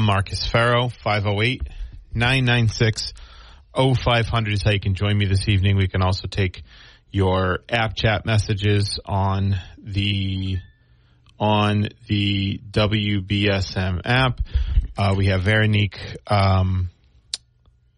[0.00, 1.60] I'm Marcus Ferro, 508
[2.14, 3.12] 996
[3.76, 5.76] 0500 is how you can join me this evening.
[5.76, 6.62] We can also take
[7.10, 10.56] your app chat messages on the
[11.38, 14.40] on the WBSM app.
[14.96, 16.88] Uh, we have Veronique um,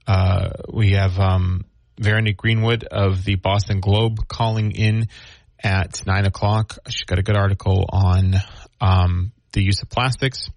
[0.04, 1.64] uh, we have um,
[2.00, 5.06] Veronique Greenwood of the Boston Globe calling in
[5.62, 6.78] at nine o'clock.
[6.88, 8.34] She's got a good article on
[8.80, 10.48] um, the use of plastics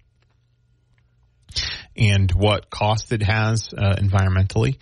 [1.96, 4.78] and what cost it has uh, environmentally.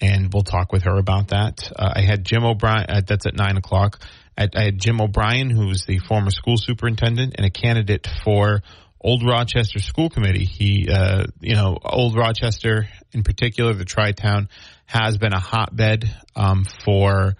[0.00, 1.72] And we'll talk with her about that.
[1.74, 4.00] Uh, I had Jim O'Brien, uh, that's at nine o'clock.
[4.36, 8.62] I, I had Jim O'Brien, who's the former school superintendent and a candidate for
[9.00, 10.44] Old Rochester School Committee.
[10.44, 14.48] He, uh, you know, Old Rochester in particular, the Tri Town,
[14.86, 17.34] has been a hotbed um, for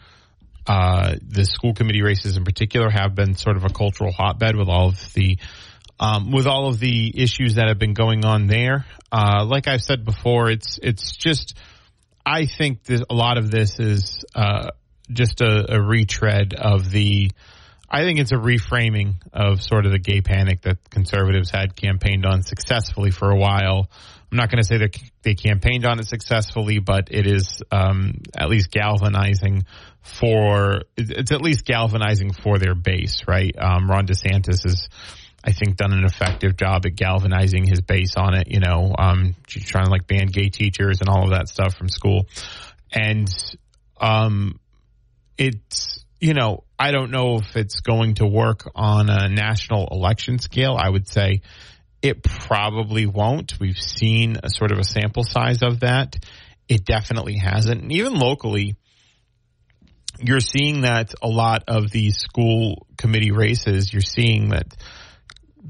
[0.67, 4.69] uh, the school committee races in particular have been sort of a cultural hotbed with
[4.69, 5.39] all of the
[6.01, 8.87] um, with all of the issues that have been going on there.
[9.11, 11.57] Uh, like I've said before, it's it's just
[12.25, 14.71] I think that a lot of this is uh,
[15.11, 17.31] just a, a retread of the.
[17.91, 22.27] I think it's a reframing of sort of the gay panic that conservatives had campaigned
[22.27, 23.89] on successfully for a while.
[24.31, 28.21] I'm not going to say that they campaigned on it successfully, but it is um,
[28.37, 29.65] at least galvanizing
[30.03, 33.55] for it's at least galvanizing for their base, right?
[33.59, 34.89] Um, Ron DeSantis has,
[35.49, 38.49] I think, done an effective job at galvanizing his base on it.
[38.49, 41.89] You know, um, trying to like ban gay teachers and all of that stuff from
[41.89, 42.27] school,
[42.93, 43.27] and
[43.99, 44.61] um,
[45.39, 50.39] it's you know I don't know if it's going to work on a national election
[50.39, 50.77] scale.
[50.79, 51.41] I would say
[52.03, 53.59] it probably won't.
[53.59, 56.17] We've seen a sort of a sample size of that.
[56.69, 57.81] It definitely hasn't.
[57.81, 58.77] And even locally,
[60.21, 64.77] you're seeing that a lot of these school committee races, you're seeing that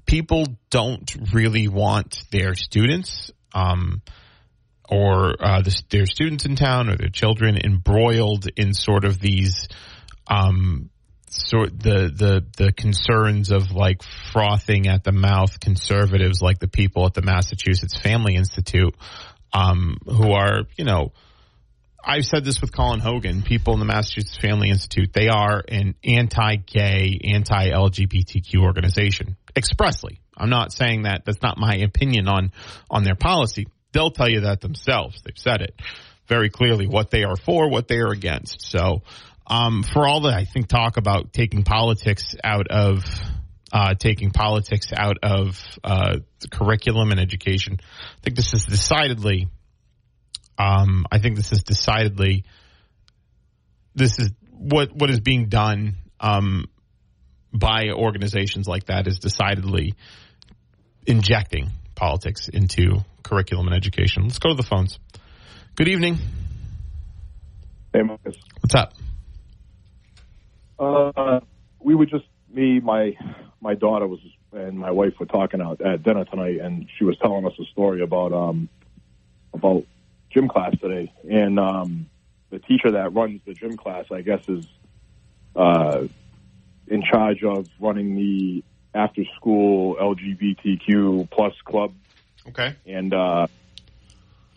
[0.06, 4.02] people don't really want their students um,
[4.88, 9.68] or uh, the, their students in town or their children embroiled in sort of these
[10.26, 10.90] um,
[11.30, 17.06] sort the the the concerns of like frothing at the mouth conservatives like the people
[17.06, 18.94] at the Massachusetts Family Institute
[19.52, 21.12] um, who are you know
[22.04, 25.94] I've said this with Colin Hogan, people in the Massachusetts Family Institute, they are an
[26.04, 30.20] anti-gay, anti-LGBTQ organization expressly.
[30.36, 32.52] I'm not saying that that's not my opinion on
[32.90, 33.66] on their policy.
[33.92, 35.20] They'll tell you that themselves.
[35.22, 35.74] They've said it
[36.28, 38.62] very clearly what they are for, what they are against.
[38.62, 39.02] So,
[39.46, 43.04] um, for all the I think talk about taking politics out of
[43.72, 49.48] uh, taking politics out of uh, the curriculum and education, I think this is decidedly
[50.58, 52.44] um, I think this is decidedly
[53.94, 56.66] this is what what is being done um,
[57.52, 59.94] by organizations like that is decidedly
[61.06, 64.24] injecting politics into curriculum and education.
[64.24, 64.98] Let's go to the phones.
[65.74, 66.18] Good evening.
[67.92, 68.36] Hey, Marcus.
[68.60, 68.94] What's up?
[70.78, 71.40] Uh,
[71.80, 73.16] we were just me, my
[73.60, 74.20] my daughter was
[74.52, 77.64] and my wife were talking out at dinner tonight, and she was telling us a
[77.72, 78.68] story about um
[79.52, 79.84] about
[80.30, 82.08] gym class today, and um,
[82.50, 84.66] the teacher that runs the gym class, I guess, is
[85.54, 86.06] uh,
[86.86, 88.64] in charge of running the
[88.94, 91.94] after school LGBTQ plus club.
[92.48, 92.74] Okay.
[92.86, 93.46] And uh,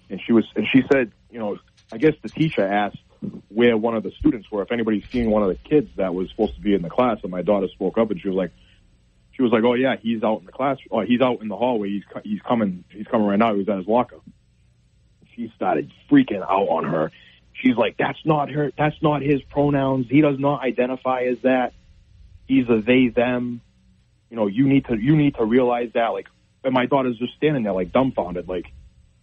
[0.10, 1.58] and she was and she said, you know,
[1.92, 2.98] I guess the teacher asked
[3.50, 6.30] where one of the students were, if anybody's seen one of the kids that was
[6.30, 8.52] supposed to be in the class, and my daughter spoke up and she was like,
[9.34, 11.56] she was like, oh yeah, he's out in the class, or he's out in the
[11.56, 14.18] hallway, he's he's coming, he's coming right now, he's at his locker
[15.36, 17.12] she started freaking out on her.
[17.54, 18.72] She's like, "That's not her.
[18.78, 20.08] That's not his pronouns.
[20.10, 21.74] He does not identify as that.
[22.48, 23.62] He's a they them.
[24.30, 26.28] You know, you need to you need to realize that." Like,
[26.64, 28.66] and my daughter's just standing there like dumbfounded, like,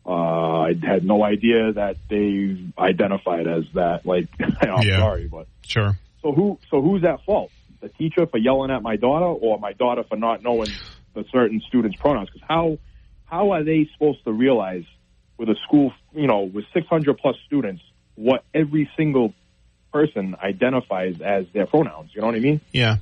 [0.06, 4.06] Uh, I had no idea that they identified as that.
[4.06, 4.28] Like,
[4.62, 5.00] I'm Yeah.
[5.00, 5.98] sorry, but Sure.
[6.22, 7.50] so who so who's at fault?
[7.80, 10.70] The teacher for yelling at my daughter, or my daughter for not knowing
[11.14, 12.28] the certain students' pronouns?
[12.30, 12.78] Because how
[13.26, 14.84] how are they supposed to realize
[15.38, 17.82] with a school, you know, with 600 plus students,
[18.16, 19.32] what every single
[19.92, 22.10] person identifies as their pronouns?
[22.14, 22.60] You know what I mean?
[22.72, 22.96] Yeah,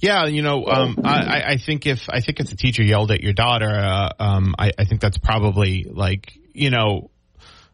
[0.00, 0.24] yeah.
[0.26, 3.34] You know, um, I, I- think if I think if the teacher yelled at your
[3.34, 7.10] daughter, uh, um, I, I think that's probably like you know.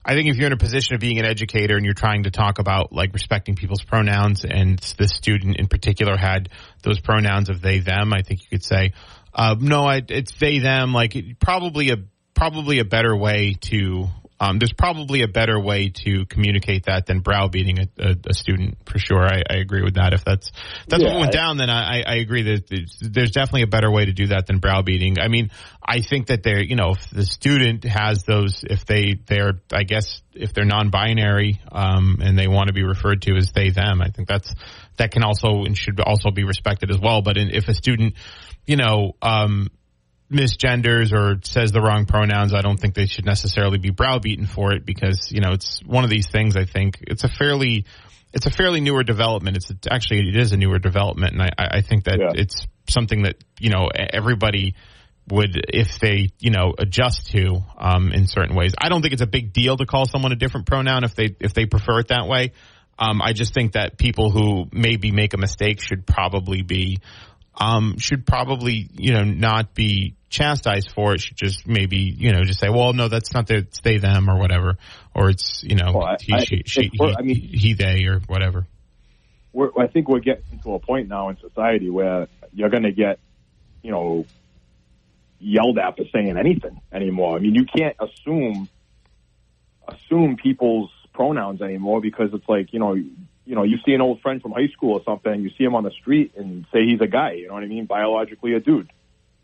[0.02, 2.30] I think if you're in a position of being an educator and you're trying to
[2.30, 6.48] talk about like respecting people's pronouns, and this student in particular had
[6.82, 8.92] those pronouns of they them, I think you could say,
[9.34, 10.94] uh, no, I, it's they them.
[10.94, 11.96] Like probably a
[12.40, 14.06] probably a better way to.
[14.42, 18.78] Um, there's probably a better way to communicate that than browbeating a, a, a student
[18.86, 19.22] for sure.
[19.22, 20.14] I, I agree with that.
[20.14, 20.50] If that's
[20.88, 24.06] that's what went down, then I, I- agree that there's- there's definitely a better way
[24.06, 25.18] to do that than browbeating.
[25.20, 25.50] I mean,
[25.86, 29.82] I think that they're you know if the student has those, if they they're I
[29.82, 34.00] guess if they're non-binary um, and they want to be referred to as they them,
[34.00, 34.54] I think that's
[34.96, 37.20] that can also and should also be respected as well.
[37.20, 38.14] But in, if a student,
[38.66, 39.16] you know.
[39.20, 39.68] Um,
[40.30, 44.72] misgenders or says the wrong pronouns, I don't think they should necessarily be browbeaten for
[44.72, 46.56] it because you know it's one of these things.
[46.56, 47.84] I think it's a fairly
[48.32, 49.56] it's a fairly newer development.
[49.56, 52.30] It's actually it is a newer development, and I, I think that Yeah.
[52.34, 54.74] it's something that you know everybody
[55.28, 58.72] would if they you know adjust to um, in certain ways.
[58.80, 61.34] I don't think it's a big deal to call someone a different pronoun if they
[61.40, 62.52] if they prefer it that way.
[62.98, 67.00] Um, I just think that people who maybe make a mistake should probably be
[67.56, 71.20] um, should probably you know not be chastised for it.
[71.20, 74.30] Should just maybe you know just say, well, no, that's not their it's they them
[74.30, 74.78] or whatever,
[75.14, 78.20] or it's you know Well, he I- she, she he, I mean- he they or
[78.20, 78.66] whatever.
[79.52, 82.92] We're, I think we're getting to a point now in society where you're going to
[82.92, 83.18] get,
[83.82, 84.24] you know,
[85.40, 87.36] yelled at for saying anything anymore.
[87.36, 88.68] I mean, you can't assume
[89.88, 93.10] assume people's pronouns anymore because it's like you know you
[93.46, 95.82] know you see an old friend from high school or something you see him on
[95.82, 98.88] the street and say he's a guy you know what I mean biologically a dude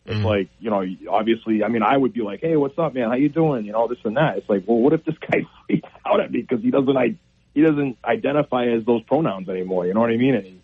[0.09, 3.09] it's like you know obviously I mean I would be like hey what's up man
[3.09, 5.41] how you doing you know this and that it's like well what if this guy
[5.67, 7.17] freaks out at me because he doesn't I
[7.55, 10.61] he doesn't identify as those pronouns anymore you know what I mean and he,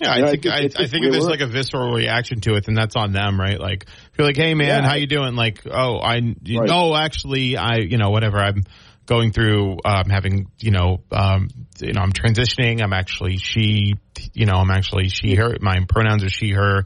[0.00, 1.92] Yeah, I You know, think it's- I, it's I think if there's like a visceral
[1.92, 3.60] reaction to it, then that's on them, right?
[3.60, 4.88] Like if you're like, "Hey, man, Yeah.
[4.88, 6.68] how you doing?" Like, "Oh, I you Right.
[6.68, 8.38] no, actually, I you know whatever.
[8.38, 8.64] I'm
[9.06, 11.46] going through um, having you know um,
[11.80, 12.82] you know I'm transitioning.
[12.82, 13.94] I'm actually she.
[14.32, 15.56] You know, I'm actually she her.
[15.60, 16.82] My pronouns are she her.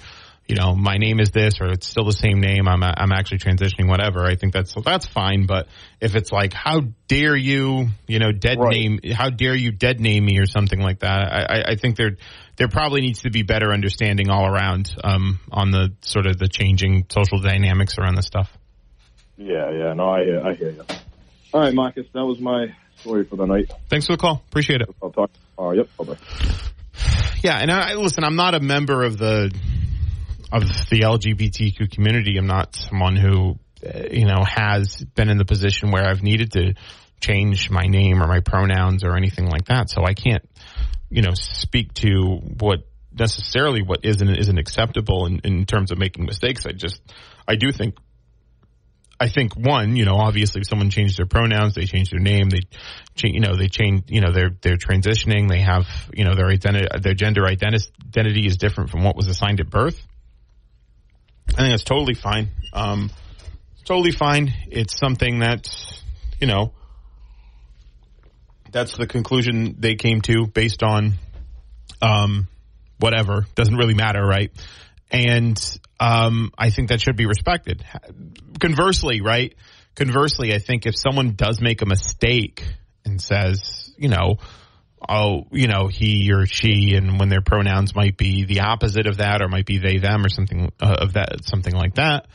[0.48, 2.66] You know, my name is this, or it's still the same name.
[2.68, 3.86] I'm I'm actually transitioning.
[3.86, 4.24] Whatever.
[4.24, 5.44] I think that's that's fine.
[5.44, 5.68] But
[6.00, 8.72] if it's like, how dare you, you know, dead Right.
[8.74, 11.20] name, how dare you dead name me or something like that?
[11.32, 12.16] I, I, I think there
[12.56, 16.48] there probably needs to be better understanding all around um, on the sort of the
[16.48, 18.50] changing social dynamics around this stuff.
[19.36, 20.82] yeah yeah no I hear, I hear you
[21.52, 24.42] all right Marcus that was my story for the night Thanks for the call.
[24.48, 24.88] Appreciate it.
[25.02, 26.16] I'll talk oh yep bye bye.
[27.44, 28.24] Yeah, and I listen.
[28.24, 29.54] I'm not a member of the
[30.52, 32.36] of the LGBTQ community.
[32.38, 36.52] I'm not someone who uh, you know has been in the position where I've needed
[36.52, 36.74] to
[37.20, 39.90] change my name or my pronouns or anything like that.
[39.90, 40.48] So I can't
[41.10, 42.80] you know speak to what
[43.12, 46.66] necessarily what isn't isn't acceptable in, in terms of making mistakes.
[46.66, 47.00] I just
[47.46, 47.96] I do think
[49.20, 52.50] I think one, you know, obviously if someone changes their pronouns, they change their name,
[52.50, 52.60] they,
[53.16, 56.46] cha- you know, they change, you know, they're they're transitioning, they have, you know, their
[56.46, 60.06] identity, their gender identity is different from what was assigned at birth.
[61.50, 62.50] I think that's totally fine.
[62.72, 63.10] Um,
[63.84, 64.52] totally fine.
[64.70, 65.68] It's something that,
[66.40, 66.72] you know,
[68.70, 71.14] that's the conclusion they came to based on,
[72.02, 72.48] um,
[72.98, 73.46] whatever.
[73.54, 74.50] Doesn't really matter, right?
[75.10, 75.58] And
[75.98, 77.84] um, I think that should be respected.
[78.60, 79.54] Conversely, right?
[79.94, 82.62] Conversely, I think if someone does make a mistake
[83.04, 84.36] and says, you know,
[85.06, 89.18] oh, you know, he or she, and when their pronouns might be the opposite of
[89.18, 92.26] that, or might be they them, or something uh, of that, something like that.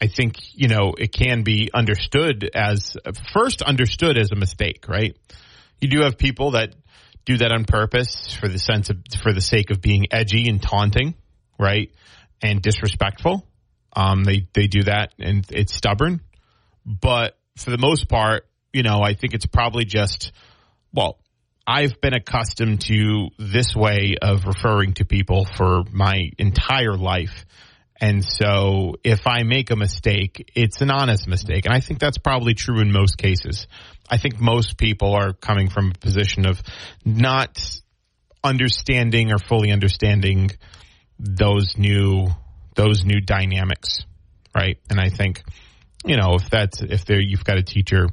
[0.00, 2.96] I think you know it can be understood as
[3.32, 5.16] first understood as a mistake, right?
[5.80, 6.74] You do have people that
[7.24, 10.62] do that on purpose for the sense of for the sake of being edgy and
[10.62, 11.14] taunting,
[11.58, 11.90] right?
[12.42, 13.46] And disrespectful.
[13.94, 16.20] Um, they they do that and it's stubborn.
[16.84, 20.32] But for the most part, you know, I think it's probably just
[20.92, 21.18] well,
[21.66, 27.44] I've been accustomed to this way of referring to people for my entire life.
[28.00, 31.64] And so if I make a mistake, it's an honest mistake.
[31.64, 33.66] And I think that's probably true in most cases.
[34.08, 36.62] I think most people are coming from a position of
[37.04, 37.58] not
[38.44, 40.50] understanding or fully understanding
[41.18, 42.28] those new
[42.74, 44.04] those new dynamics,
[44.54, 44.78] right?
[44.90, 45.42] And I think,
[46.04, 48.08] you know, if that's if there you've got a teacher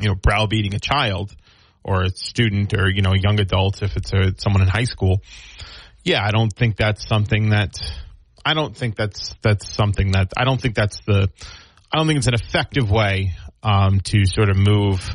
[0.00, 1.34] you know, browbeating a child
[1.88, 4.84] or a student or, you know, a young adult if it's a, someone in high
[4.84, 5.22] school.
[6.04, 7.80] Yeah, I don't think that's something that,
[8.44, 11.30] I don't think that's, that's something that, I don't think that's the,
[11.90, 15.08] I don't think it's an effective way, um, to sort of move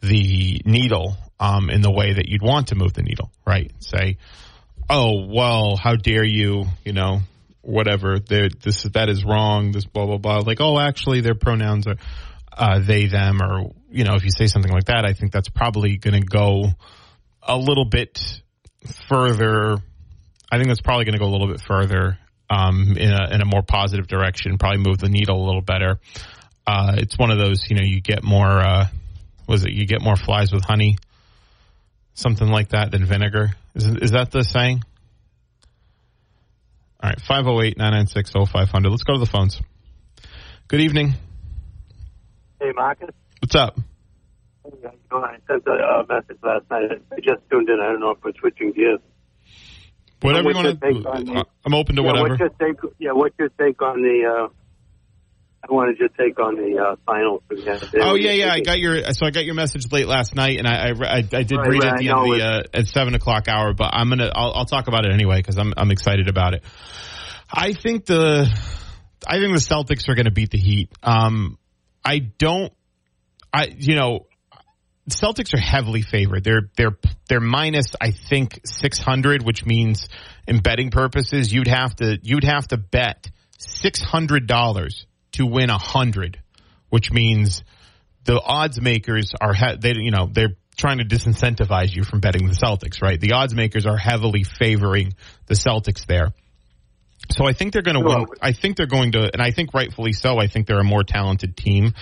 [0.00, 3.70] the needle, um, in the way that you'd want to move the needle, right?
[3.80, 4.16] Say,
[4.88, 7.20] oh, well, how dare you, you know,
[7.60, 10.38] whatever, this, that is wrong, this blah, blah, blah.
[10.38, 11.96] Like, oh, actually their pronouns are,
[12.56, 15.48] uh, they, them, or, you know, if you say something like that, I think that's
[15.48, 16.64] probably going to go
[17.42, 18.40] a little bit
[19.08, 19.76] further.
[20.50, 23.40] I think that's probably going to go a little bit further um, in, a, in
[23.40, 25.98] a more positive direction, probably move the needle a little better.
[26.66, 28.86] Uh, it's one of those, you know, you get more, uh,
[29.46, 30.96] was it, you get more flies with honey,
[32.14, 33.50] something like that than vinegar.
[33.74, 34.82] Is, is that the saying?
[37.02, 38.90] All right, 508 996 0500.
[38.90, 39.60] Let's go to the phones.
[40.68, 41.14] Good evening.
[42.60, 43.10] Hey, Marcus.
[43.40, 43.78] What's up?
[44.64, 47.02] I sent a uh, message last night.
[47.12, 47.78] I just tuned in.
[47.80, 49.00] I don't know if we're switching gears.
[50.22, 51.44] Whatever you want to.
[51.64, 52.28] I'm open to yeah, whatever.
[52.30, 52.76] What's your take?
[52.98, 54.24] Yeah, what's your take on the?
[54.26, 54.48] Uh,
[55.68, 57.42] I wanted your take on the uh, finals.
[58.00, 58.52] Oh yeah, yeah.
[58.52, 61.16] I got your so I got your message late last night, and I I, I,
[61.16, 63.74] I did right, read right, at the end of the uh, at seven o'clock hour.
[63.74, 66.64] But I'm gonna I'll, I'll talk about it anyway because I'm I'm excited about it.
[67.52, 68.48] I think the
[69.26, 70.90] I think the Celtics are going to beat the Heat.
[71.02, 71.58] Um,
[72.06, 72.72] I don't.
[73.52, 74.26] I you know
[75.10, 76.44] Celtics are heavily favored.
[76.44, 76.96] They're they're
[77.28, 80.08] they're minus I think six hundred, which means
[80.46, 85.70] in betting purposes you'd have to you'd have to bet six hundred dollars to win
[85.70, 86.40] a hundred,
[86.90, 87.64] which means
[88.24, 92.54] the odds makers are they you know they're trying to disincentivize you from betting the
[92.54, 93.20] Celtics, right?
[93.20, 95.14] The odds makers are heavily favoring
[95.46, 96.32] the Celtics there.
[97.30, 98.26] So I think they're going to win.
[98.40, 100.38] I think they're going to, and I think rightfully so.
[100.38, 101.94] I think they're a more talented team.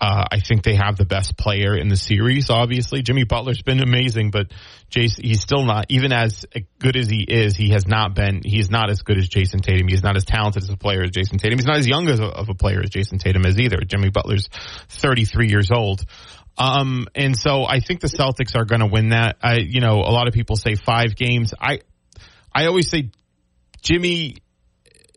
[0.00, 2.48] Uh, I think they have the best player in the series.
[2.48, 4.46] Obviously, Jimmy Butler's been amazing, but
[4.88, 5.86] Jayson, he's still not.
[5.88, 6.46] Even as
[6.78, 8.40] good as he is, he has not been.
[8.44, 9.88] He's not as good as Jayson Tatum.
[9.88, 11.58] He's not as talented as a player as Jayson Tatum.
[11.58, 13.78] He's not as young as a, of a player as Jayson Tatum is either.
[13.78, 14.48] Jimmy Butler's
[14.88, 16.04] 33 years old.
[16.56, 19.36] Um, and so I think the Celtics are going to win that.
[19.42, 21.52] I, you know, a lot of people say five games.
[21.60, 21.80] I,
[22.54, 23.10] I always say
[23.82, 24.36] Jimmy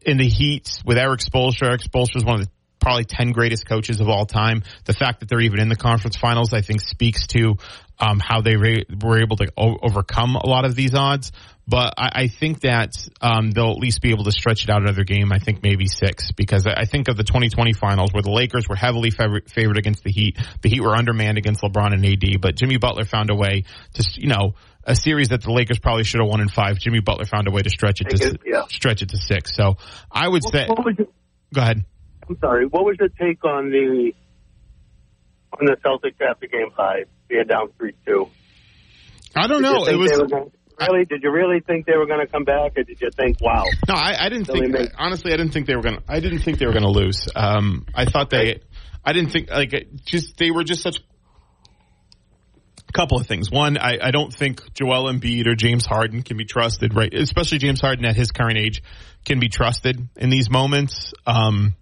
[0.06, 1.68] in the Heat with Erik Spoelstra.
[1.68, 2.52] Erik Spoelstra is one of the
[2.84, 4.62] probably 10 greatest coaches of all time.
[4.86, 7.56] The fact that they're even in the conference finals, I think speaks to
[7.98, 11.32] um, how they re- were able to o- overcome a lot of these odds.
[11.66, 12.92] But I, I think that
[13.22, 15.32] um, they'll at least be able to stretch it out another game.
[15.32, 18.76] I think maybe six because I think of the 2020 finals where the Lakers were
[18.76, 20.38] heavily fav- favored against the Heat.
[20.62, 24.04] The Heat were undermanned against LeBron and AD, but Jimmy Butler found a way to,
[24.16, 26.78] you know, a series that the Lakers probably should have won in five.
[26.78, 28.64] Jimmy Butler found a way to stretch it to yeah.
[28.70, 29.56] stretch it to six.
[29.56, 29.78] So
[30.12, 30.68] I would say.
[30.68, 31.08] Your,
[31.54, 31.86] go ahead.
[32.28, 32.66] I'm sorry.
[32.66, 34.14] What was your take on the
[35.54, 37.08] on the Celtics after Game Five?
[37.30, 38.30] They're down three two.
[39.36, 39.86] I don't know.
[39.86, 40.12] It was.
[40.12, 41.06] Going, really?
[41.06, 43.64] Did you really think they were going to come back, or did you think, "Wow"?
[43.88, 44.92] No, I, I didn't think.
[44.98, 45.98] Honestly, I didn't think they were going.
[45.98, 47.28] to I didn't think they were going to lose.
[47.36, 48.62] Um, I thought they.
[49.06, 49.74] I didn't think like
[50.06, 51.00] just they were just such
[52.94, 53.52] couple of things.
[53.52, 57.14] One, I, I, don't think Joel Embiid or James Harden can be trusted, right?
[57.14, 58.84] Especially James Harden at his current age
[59.26, 61.14] can be trusted in these moments.
[61.26, 61.76] Um,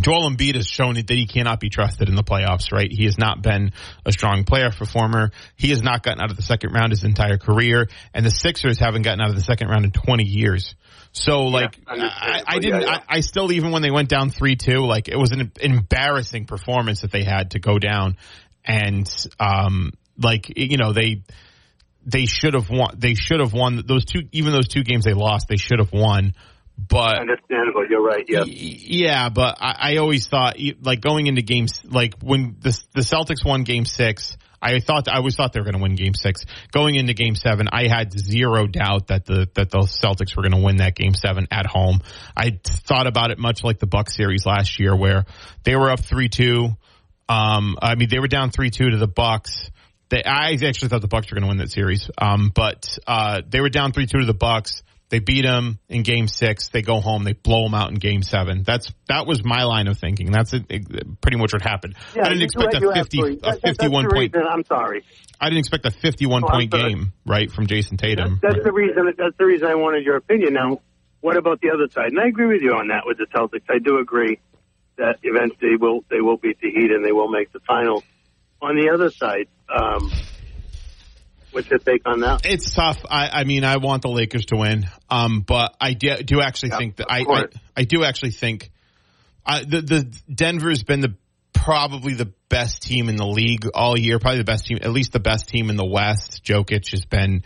[0.00, 2.90] Joel Embiid has shown that he cannot be trusted in the playoffs, right?
[2.90, 3.72] He has not been
[4.04, 5.30] a strong player performer.
[5.56, 8.78] He has not gotten out of the second round his entire career, and the Sixers
[8.78, 10.74] haven't gotten out of the second round in 20 years.
[11.12, 12.98] So, like, yeah, I, I, didn't, yeah, yeah.
[13.08, 17.00] I, I, still, even when they went down 3-2, like, it was an embarrassing performance
[17.00, 18.18] that they had to go down.
[18.66, 19.08] And,
[19.40, 21.22] um, like, you know, they,
[22.04, 25.14] they should have won, they should have won those two, even those two games they
[25.14, 26.34] lost, they should have won.
[26.78, 28.24] But understandable, you're right.
[28.28, 33.00] Yeah, yeah, but I, I always thought like going into games like when the the
[33.00, 34.36] Celtics won Game Six.
[34.60, 36.44] I thought I always thought they were going to win Game Six.
[36.72, 40.60] Going into Game Seven, I had zero doubt that the that the Celtics were going
[40.60, 42.00] to win that Game Seven at home.
[42.36, 45.24] I thought about it much like the Buck series last year, where
[45.64, 46.76] they were up three two.
[47.28, 49.70] Um, I mean, they were down three two to the Bucks.
[50.08, 53.42] They, I actually thought the Bucks were going to win that series, um, but uh,
[53.48, 54.82] they were down three two to the Bucks.
[55.08, 56.68] They beat them in game six.
[56.68, 57.22] They go home.
[57.22, 58.64] They blow them out in game seven.
[58.64, 60.32] That's that was my line of thinking.
[60.32, 61.94] That's it, it, pretty much what happened.
[62.14, 64.34] Yeah, I didn't expect a fifty a fifty one point.
[64.34, 65.04] Reason, I'm sorry.
[65.40, 68.40] I didn't expect a fifty one oh, point game right from Jayson Tatum.
[68.42, 69.14] That's, that's the reason.
[69.16, 70.54] That's the reason I wanted your opinion.
[70.54, 70.80] Now,
[71.20, 72.10] what about the other side?
[72.10, 73.64] And I agree with you on that with the Celtics.
[73.68, 74.40] I do agree
[74.98, 78.02] that eventually they will they will beat the Heat and they will make the finals.
[78.66, 79.46] On the other side.
[79.68, 80.10] Um,
[81.52, 82.44] What's your take on that?
[82.44, 82.98] It's tough.
[83.08, 86.70] I, I mean, I want the Lakers to win, um, but I do, do actually
[86.70, 87.44] yeah, think that I, I,
[87.76, 88.70] I do actually think
[89.46, 91.14] uh, the the Denver's been the
[91.52, 94.18] probably the best team in the league all year.
[94.18, 96.42] Probably the best team, at least the best team in the West.
[96.44, 97.44] Jokic has been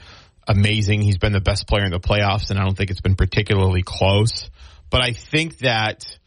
[0.49, 1.03] amazing.
[1.03, 3.83] He's been the best player in the playoffs, and I don't think it's been particularly
[3.85, 4.50] close.
[4.89, 6.19] But I think that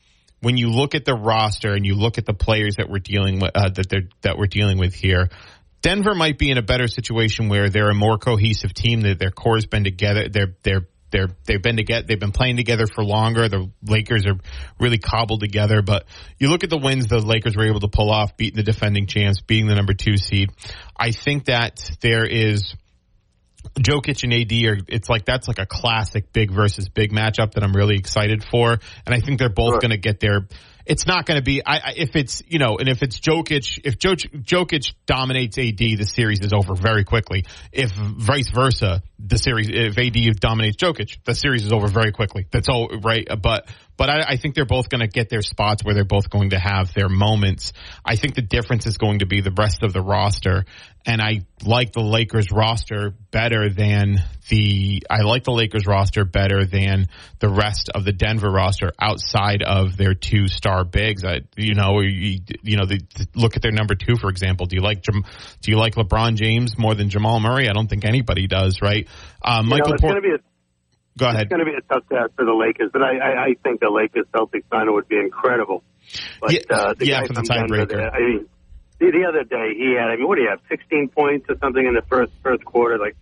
[0.43, 3.39] when you look at the roster and you look at the players that we're dealing
[3.39, 5.29] with, uh, that they're, that we're dealing with here,
[5.81, 9.01] Denver might be in a better situation where they're a more cohesive team.
[9.01, 10.29] That their core has been together.
[10.29, 12.05] They're they're they're they've been together.
[12.07, 13.49] They've been playing together for longer.
[13.49, 14.39] The Lakers are
[14.79, 15.81] really cobbled together.
[15.81, 16.05] But
[16.39, 19.07] you look at the wins the Lakers were able to pull off, beating the defending
[19.07, 20.51] champs, beating the number two seed.
[20.97, 22.75] I think that there is.
[23.75, 27.63] Jokic and AD are, it's like, that's like a classic big versus big matchup that
[27.63, 28.71] I'm really excited for.
[28.71, 29.79] And I think they're both Sure.
[29.79, 30.47] going to get their,
[30.85, 33.79] it's not going to be, I, I, if it's, you know, and if it's Jokic,
[33.85, 37.45] if Jokic, Jokic dominates AD, the series is over very quickly.
[37.71, 42.47] If vice versa, the series, if AD dominates Jokic, the series is over very quickly.
[42.51, 43.25] That's all right.
[43.41, 46.29] But, but I, I think they're both going to get their spots where they're both
[46.29, 47.73] going to have their moments.
[48.03, 50.65] I think the difference is going to be the rest of the roster.
[51.05, 56.65] And I like the Lakers roster better than the, I like the Lakers roster better
[56.65, 57.07] than
[57.39, 61.25] the rest of the Denver roster outside of their two star bigs.
[61.25, 63.01] I, you know, you, you know, the,
[63.35, 64.65] look at their number two, for example.
[64.65, 67.67] Do you like, do you like LeBron James more than Jamal Murray?
[67.69, 69.07] I don't think anybody does, right?
[69.43, 70.37] Um, You Michael know,
[71.15, 72.53] it's Por- going to be a it's going to be a tough task for the
[72.53, 75.83] Lakers, but I, I, I think the Lakers Celtics final would be incredible.
[76.41, 78.11] But Yeah, uh, the yeah, guy for the tiebreaker.
[78.13, 78.45] I mean,
[78.99, 80.59] the, the other day he had, I mean, what do you have?
[80.69, 83.15] 16 points or something in the first first quarter, like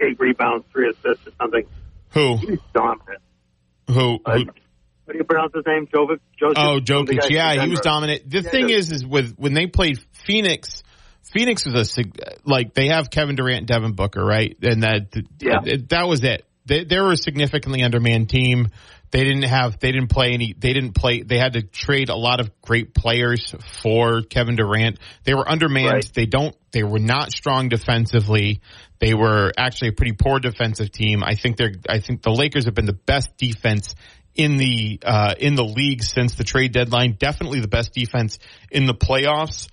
[0.00, 1.64] eight rebounds, three assists or something.
[2.10, 2.36] Who?
[2.36, 3.22] He's dominant.
[3.88, 4.18] Who?
[4.24, 4.44] Uh, who
[5.04, 5.86] what do you pronounce his name?
[5.88, 6.20] Jovic?
[6.38, 6.58] Joseph?
[6.58, 7.28] Oh, Jokic.
[7.30, 8.28] Yeah, he was dominant.
[8.30, 10.82] The Yeah, thing is, is with when they played Phoenix,
[11.32, 12.04] Phoenix was a
[12.44, 14.56] like they have Kevin Durant, and Devin Booker, right?
[14.62, 15.08] And that
[15.40, 15.58] Yeah.
[15.64, 16.44] that, that was it.
[16.64, 18.68] They, they were a significantly undermanned team.
[19.10, 22.16] They didn't have, they didn't play any, they didn't play, they had to trade a
[22.16, 24.98] lot of great players for Kevin Durant.
[25.24, 25.92] They were undermanned.
[25.92, 26.12] Right.
[26.14, 28.62] They don't, they were not strong defensively.
[29.00, 31.22] They were actually a pretty poor defensive team.
[31.22, 33.94] I think they're, I think the Lakers have been the best defense
[34.34, 37.16] in the, uh, in the league since the trade deadline.
[37.18, 38.38] Definitely the best defense
[38.70, 39.68] in the playoffs.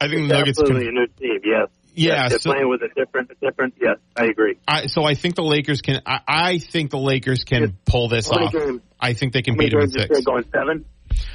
[0.00, 1.40] I think the Nuggets can, a new team.
[1.44, 1.68] Yes.
[1.94, 3.74] Yeah, Yes, they're so- playing with a different, different.
[3.80, 4.58] Yes, I agree.
[4.66, 6.00] I, so I think the Lakers can.
[6.06, 8.52] I, I think the Lakers can pull this off.
[8.52, 8.80] games?
[9.00, 10.20] I think they can beat them in six.
[10.20, 10.84] going seven?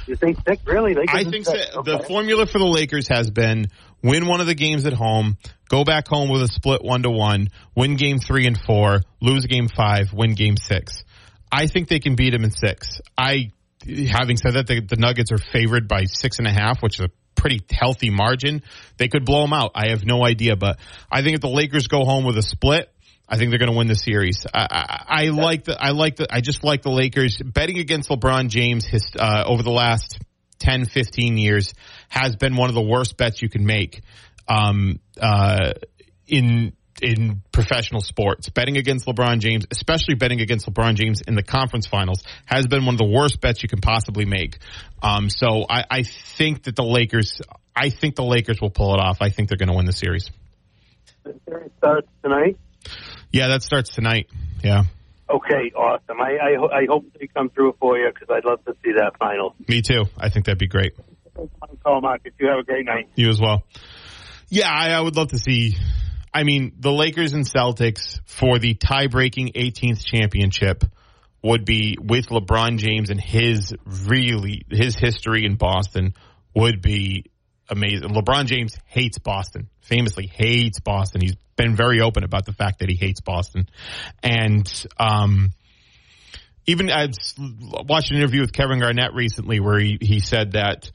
[0.06, 0.64] You think six?
[0.64, 0.94] Really?
[0.94, 1.52] Lakers I think so.
[1.84, 3.66] the formula for the Lakers has been
[4.02, 5.36] win one of the games at home,
[5.68, 9.46] go back home with a split one to one, win game three and four, lose
[9.46, 11.04] game five, win game six.
[11.50, 13.00] I think they can beat them in six.
[13.16, 13.50] I,
[14.08, 17.06] having said that, the, the Nuggets are favored by six and a half, which is
[17.06, 18.62] a pretty healthy margin.
[18.96, 19.72] They could blow them out.
[19.74, 20.78] I have no idea, but
[21.10, 22.90] I think if the Lakers go home with a split,
[23.28, 24.46] I think they're going to win the series.
[24.52, 28.08] I, I, I like the, I like the, I just like the Lakers betting against
[28.08, 30.18] LeBron James his, uh, over the last
[30.60, 31.74] 10, 15 years
[32.08, 34.02] has been one of the worst bets you can make,
[34.48, 35.72] um, uh,
[36.28, 38.48] in, in professional sports.
[38.48, 42.84] Betting against LeBron James, especially betting against LeBron James in the conference finals has been
[42.86, 44.58] one of the worst bets you can possibly make.
[45.02, 47.40] Um, so I, I think that the Lakers,
[47.74, 49.18] I think the Lakers will pull it off.
[49.20, 50.30] I think they're going to win the series.
[51.24, 52.56] The series starts tonight.
[53.32, 54.28] Yeah, that starts tonight.
[54.62, 54.84] Yeah.
[55.28, 56.20] Okay, awesome.
[56.20, 58.92] I I, ho- I hope they come through for you because I'd love to see
[58.96, 59.56] that final.
[59.66, 60.04] Me too.
[60.16, 60.94] I think that'd be great.
[61.82, 62.32] Call Marcus.
[62.38, 63.08] You have a great night.
[63.16, 63.64] You as well.
[64.48, 65.76] Yeah, I, I would love to see.
[66.32, 70.84] I mean, the Lakers and Celtics for the tie-breaking 18th championship
[71.42, 76.14] would be with LeBron James and his really his history in Boston
[76.54, 77.26] would be
[77.68, 78.08] amazing.
[78.08, 81.20] LeBron James hates Boston, famously hates Boston.
[81.20, 83.68] He's been very open about the fact that he hates Boston,
[84.22, 85.52] and um,
[86.66, 87.08] even I
[87.88, 90.90] watched an interview with Kevin Garnett recently where he, he said that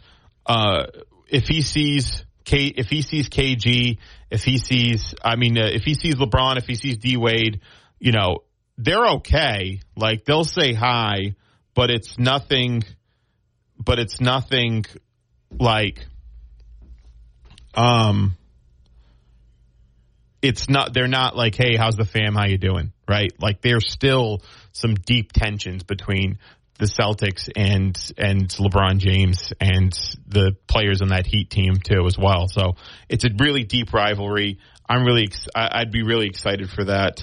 [0.46, 0.88] uh,
[1.28, 3.98] if he sees If he sees KG,
[4.30, 7.62] if he sees, I mean, uh, if he sees LeBron, if he sees D Wade,
[8.00, 8.40] you know,
[8.78, 9.82] they're okay.
[9.96, 11.36] Like they'll say hi,
[11.74, 12.84] but it's nothing.
[13.84, 14.86] But it's nothing
[15.60, 16.06] like,
[17.74, 18.36] um,
[20.42, 20.94] it's not.
[20.94, 22.36] They're not like, hey, how's the fam?
[22.36, 22.92] How you doing?
[23.08, 23.32] Right?
[23.40, 26.38] Like there's still some deep tensions between
[26.82, 29.94] the Celtics and and LeBron James and
[30.28, 32.48] the players on that Heat team too as well.
[32.48, 32.74] So
[33.08, 34.58] it's a really deep rivalry.
[34.90, 37.22] I'm really ex- I'd be really excited for that.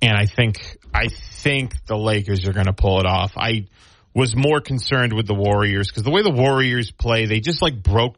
[0.00, 3.32] And I think I think the Lakers are going to pull it off.
[3.36, 3.66] I
[4.14, 7.82] was more concerned with the Warriors because the way the Warriors play, they just like
[7.82, 8.16] broke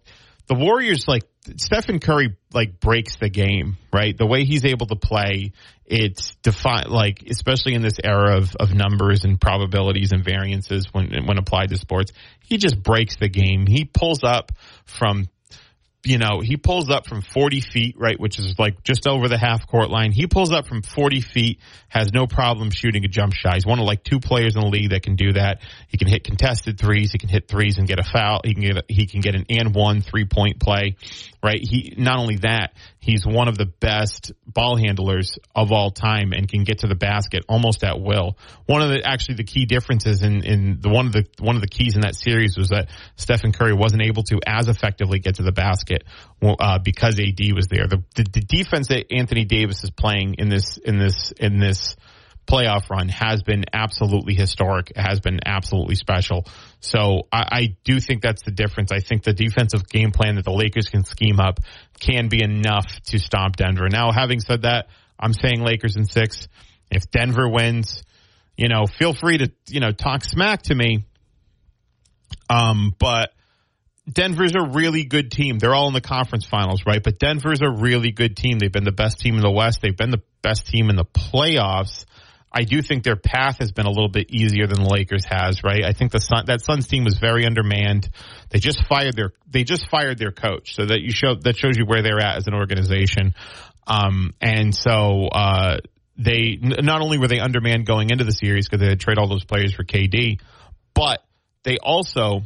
[0.51, 1.23] the Warriors like
[1.59, 4.19] Stephen Curry like breaks the game, right?
[4.19, 5.53] The way he's able to play,
[5.87, 11.25] it's defi- like especially in this era of, of numbers and probabilities and variances when
[11.25, 12.11] when applied to sports,
[12.49, 13.65] he just breaks the game.
[13.65, 14.51] He pulls up
[14.87, 15.29] from
[16.03, 19.37] you know, he pulls up from 40 feet, right, which is like just over the
[19.37, 20.13] half court line.
[20.13, 23.55] He pulls up from 40 feet, has no problem shooting a jump shot.
[23.55, 25.61] He's one of like two players in the league that can do that.
[25.89, 27.13] He can hit contested threes.
[27.13, 28.41] He can hit threes and get a foul.
[28.45, 30.97] He can get, a, he can get an and one three point play,
[31.42, 31.61] right?
[31.61, 36.48] He, not only that, he's one of the best ball handlers of all time and
[36.48, 38.37] can get to the basket almost at will.
[38.66, 41.62] One of the, actually the key differences in, in the, one of the, one of
[41.62, 45.37] the keys in that series was that Stephen Curry wasn't able to as effectively get
[45.37, 46.05] to the basket
[46.42, 47.87] uh, because AD was there.
[47.87, 51.96] The, the, the defense that Anthony Davis is playing in this in this in this
[52.46, 54.92] playoff run has been absolutely historic.
[54.96, 56.46] Has been absolutely special.
[56.81, 58.90] So I, I, do think that's the difference.
[58.92, 61.61] I think the defensive game plan that the Lakers can scheme up
[62.00, 63.88] can be enough to stop Denver.
[63.88, 66.48] Now, having said that, I'm saying Lakers in six.
[66.90, 68.03] If Denver wins,
[68.57, 71.05] you know, feel free to, you know, talk smack to me.
[72.48, 73.31] Um, but
[74.11, 75.59] Denver's a really good team.
[75.59, 77.03] They're all in the conference finals, right?
[77.03, 78.59] But Denver's a really good team.
[78.59, 79.81] They've been the best team in the West.
[79.83, 82.07] They've been the best team in the playoffs.
[82.53, 85.63] I do think their path has been a little bit easier than the Lakers has,
[85.63, 85.85] right?
[85.85, 88.09] I think the Sun, that Suns team was very undermanned.
[88.51, 91.77] They just fired their they just fired their coach, so that you show that shows
[91.77, 93.35] you where they're at as an organization.
[93.87, 95.79] Um, and so uh,
[96.17, 99.29] they not only were they undermanned going into the series because they had traded all
[99.29, 100.41] those players for KD,
[100.93, 101.23] but
[101.63, 102.43] they also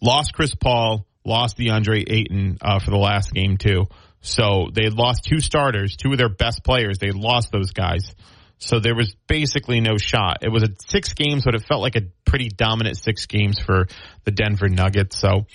[0.00, 3.86] lost Chris Paul, lost DeAndre Ayton uh, for the last game too.
[4.20, 6.98] So they had lost two starters, two of their best players.
[6.98, 8.14] They lost those guys.
[8.58, 10.38] So there was basically no shot.
[10.42, 13.86] It was a six games, but it felt like a pretty dominant six games for
[14.24, 15.18] the Denver Nuggets.
[15.18, 15.46] So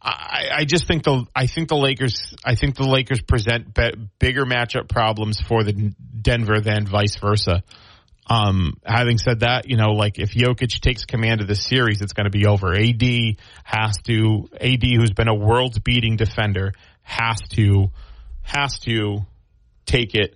[0.00, 3.90] I, I just think the I think the Lakers I think the Lakers present be,
[4.18, 5.72] bigger matchup problems for the
[6.22, 7.62] Denver than vice versa.
[8.28, 12.12] Um, having said that, you know, like if Jokic takes command of the series, it's
[12.12, 12.74] going to be over.
[12.74, 17.92] AD has to, AD who's been a world beating defender has to,
[18.46, 19.26] has to
[19.84, 20.34] take it,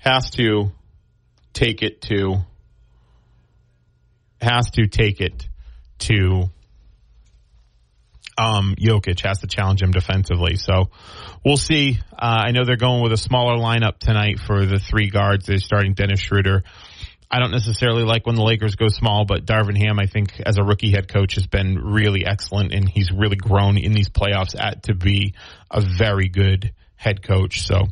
[0.00, 0.72] has to
[1.52, 2.38] take it to,
[4.40, 5.48] has to take it
[6.00, 6.50] to
[8.36, 10.56] um, Jokic has to challenge him defensively.
[10.56, 10.90] So
[11.44, 11.98] we'll see.
[12.12, 15.46] Uh, I know they're going with a smaller lineup tonight for the three guards.
[15.46, 16.64] They're starting Dennis Schroeder.
[17.30, 20.56] I don't necessarily like when the Lakers go small, but Darvin Ham, I think, as
[20.58, 24.54] a rookie head coach, has been really excellent, and he's really grown in these playoffs
[24.58, 25.34] at to be
[25.70, 27.62] a very good head coach.
[27.62, 27.88] So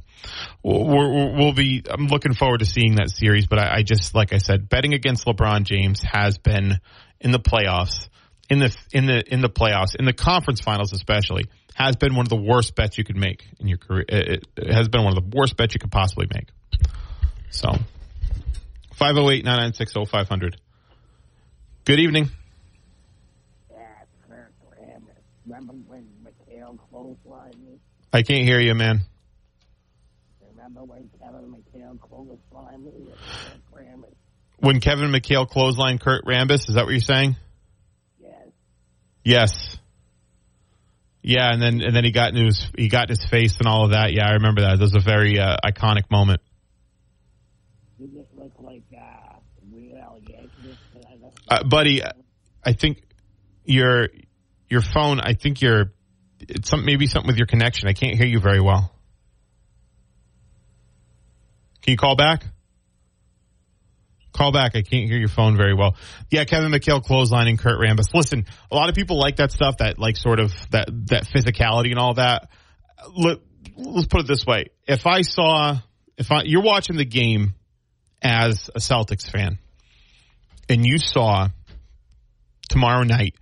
[0.62, 1.82] we'll, we'll be.
[1.88, 4.94] I'm looking forward to seeing that series, but I, I just, like I said, betting
[4.94, 6.78] against LeBron James has been
[7.20, 8.08] in the playoffs
[8.52, 12.26] in the in the in the playoffs, in the conference finals especially, has been one
[12.26, 14.04] of the worst bets you could make in your career.
[14.06, 16.48] It, it has been one of the worst bets you could possibly make.
[17.50, 17.70] So,
[19.02, 20.54] 508-996-0500.
[21.84, 22.30] Good evening.
[28.12, 29.00] I can't hear you, man.
[34.58, 37.34] When Kevin McHale clotheslined Kurt Rambis, is that what you're saying?
[38.20, 38.30] Yes.
[39.24, 39.78] Yes.
[41.22, 43.66] Yeah, and then and then he got in his he got in his face and
[43.66, 44.12] all of that.
[44.12, 44.78] Yeah, I remember that.
[44.78, 46.40] That was a very uh, iconic moment.
[51.52, 52.02] Uh, buddy,
[52.64, 53.02] I think
[53.64, 54.08] your
[54.70, 55.20] your phone.
[55.20, 55.92] I think you're
[56.40, 57.88] it's some maybe something with your connection.
[57.88, 58.90] I can't hear you very well.
[61.82, 62.44] Can you call back?
[64.32, 64.74] Call back.
[64.74, 65.96] I can't hear your phone very well.
[66.30, 68.14] Yeah, Kevin McHale clotheslining Kurt Rambis.
[68.14, 71.90] Listen, a lot of people like that stuff, that like sort of that that physicality
[71.90, 72.48] and all that.
[73.14, 73.38] Let,
[73.76, 75.76] let's put it this way: if I saw,
[76.16, 77.54] if I, you're watching the game
[78.22, 79.58] as a Celtics fan,
[80.68, 81.48] and you saw
[82.68, 83.34] tomorrow night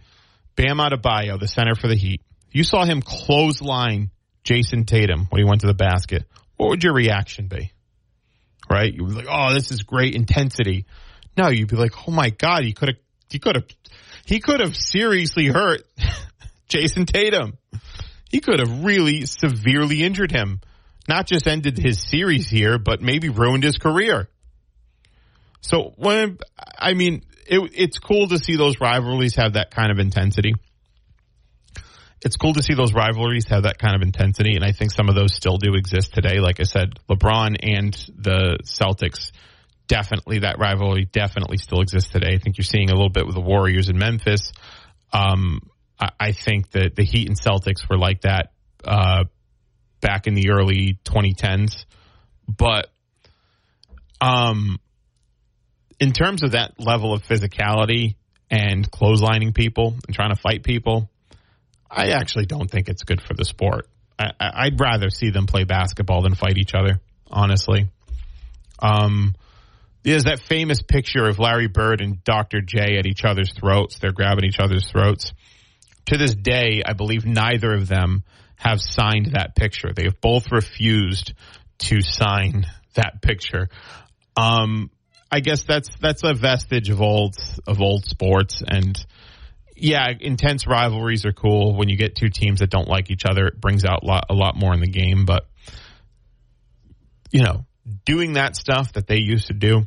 [0.56, 4.11] Bam Adebayo, the center for the Heat, you saw him clothesline
[4.44, 6.24] Jayson Tatum when he went to the basket.
[6.56, 7.72] What would your reaction be?
[8.70, 8.94] right?
[8.94, 10.87] You were like, oh, this is great intensity.
[11.37, 13.66] No, you'd be like, oh my god, he could have, he could have,
[14.24, 15.83] he could have seriously hurt
[16.68, 17.59] Jayson Tatum.
[18.30, 20.61] He could have really severely injured him.
[21.09, 24.28] Not just ended his series here, but maybe ruined his career.
[25.61, 26.38] So when
[26.79, 30.55] I mean, it, it's cool to see those rivalries have that kind of intensity
[32.23, 35.09] it's cool to see those rivalries have that kind of intensity, and I think some
[35.09, 36.38] of those still do exist today.
[36.38, 39.33] Like I said, LeBron and the Celtics
[39.87, 42.35] definitely that rivalry definitely still exists today.
[42.35, 44.53] I think you're seeing a little bit with the Warriors in Memphis.
[45.12, 45.62] Um,
[45.99, 48.53] I, I think that the Heat and Celtics were like that
[48.85, 49.25] uh,
[50.01, 51.87] back in the early 2010s.
[52.46, 52.88] But
[54.20, 54.79] um,
[56.00, 58.16] in terms of that level of physicality
[58.50, 61.10] and clotheslining people and trying to fight people,
[61.88, 63.86] I actually don't think it's good for the sport.
[64.18, 67.88] I, would rather see them play basketball than fight each other, honestly.
[68.78, 69.34] Um,
[70.02, 72.60] there's that famous picture of Larry Bird and Dr.
[72.60, 73.98] J at each other's throats.
[73.98, 75.32] They're grabbing each other's throats.
[76.06, 78.24] To this day, I believe neither of them
[78.56, 79.92] have signed that picture.
[79.94, 81.32] They have both refused
[81.78, 83.68] to sign that picture.
[84.36, 84.90] Um,
[85.30, 88.98] I guess that's that's a vestige of old of old sports and
[89.80, 93.46] yeah, intense rivalries are cool when you get two teams that don't like each other.
[93.46, 95.46] It brings out a lot, a lot more in the game, but
[97.30, 97.64] you know,
[98.04, 99.86] doing that stuff that they used to do,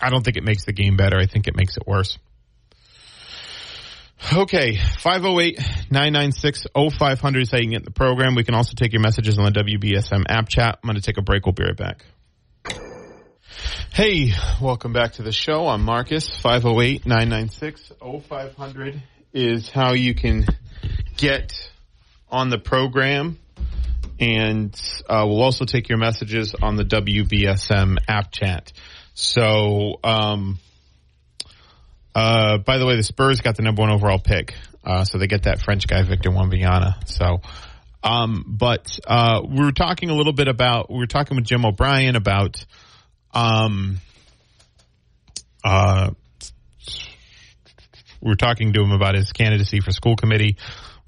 [0.00, 1.18] I don't think it makes the game better.
[1.18, 2.18] I think it makes it worse.
[4.32, 8.34] Okay, 508-996-0500 is how you can get in the program.
[8.34, 10.78] We can also take your messages on the WBSM app chat.
[10.82, 11.44] I'm going to take a break.
[11.44, 12.02] We'll be right back.
[13.76, 15.66] Hey, welcome back to the show.
[15.68, 16.28] I'm Marcus.
[16.28, 19.00] 508-996-0500
[19.32, 20.44] is how you can
[21.16, 21.70] get
[22.28, 23.38] on the program.
[24.18, 24.74] And
[25.08, 28.72] uh, we'll also take your messages on the WBSM app chat.
[29.14, 30.58] So, um,
[32.14, 34.54] uh, by the way, the Spurs got the number one overall pick.
[34.84, 37.08] Uh, so they get that French guy, Victor Wembanyama.
[37.08, 37.40] So,
[38.02, 41.66] um, but, uh, we were talking a little bit about, we were talking with Jim
[41.66, 42.64] O'Brien about,
[43.36, 43.98] um,
[45.62, 46.10] uh,
[48.22, 50.56] we were talking to him about his candidacy for school committee.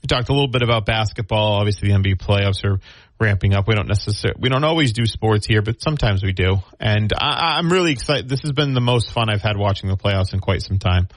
[0.03, 1.55] We talked a little bit about basketball.
[1.55, 2.81] Obviously, the NBA playoffs are
[3.19, 3.67] ramping up.
[3.67, 6.59] We don't necessarily, we don't always do sports here, but sometimes we do.
[6.79, 8.29] And I, am really excited.
[8.29, 11.09] This has been the most fun I've had watching the playoffs in quite some time.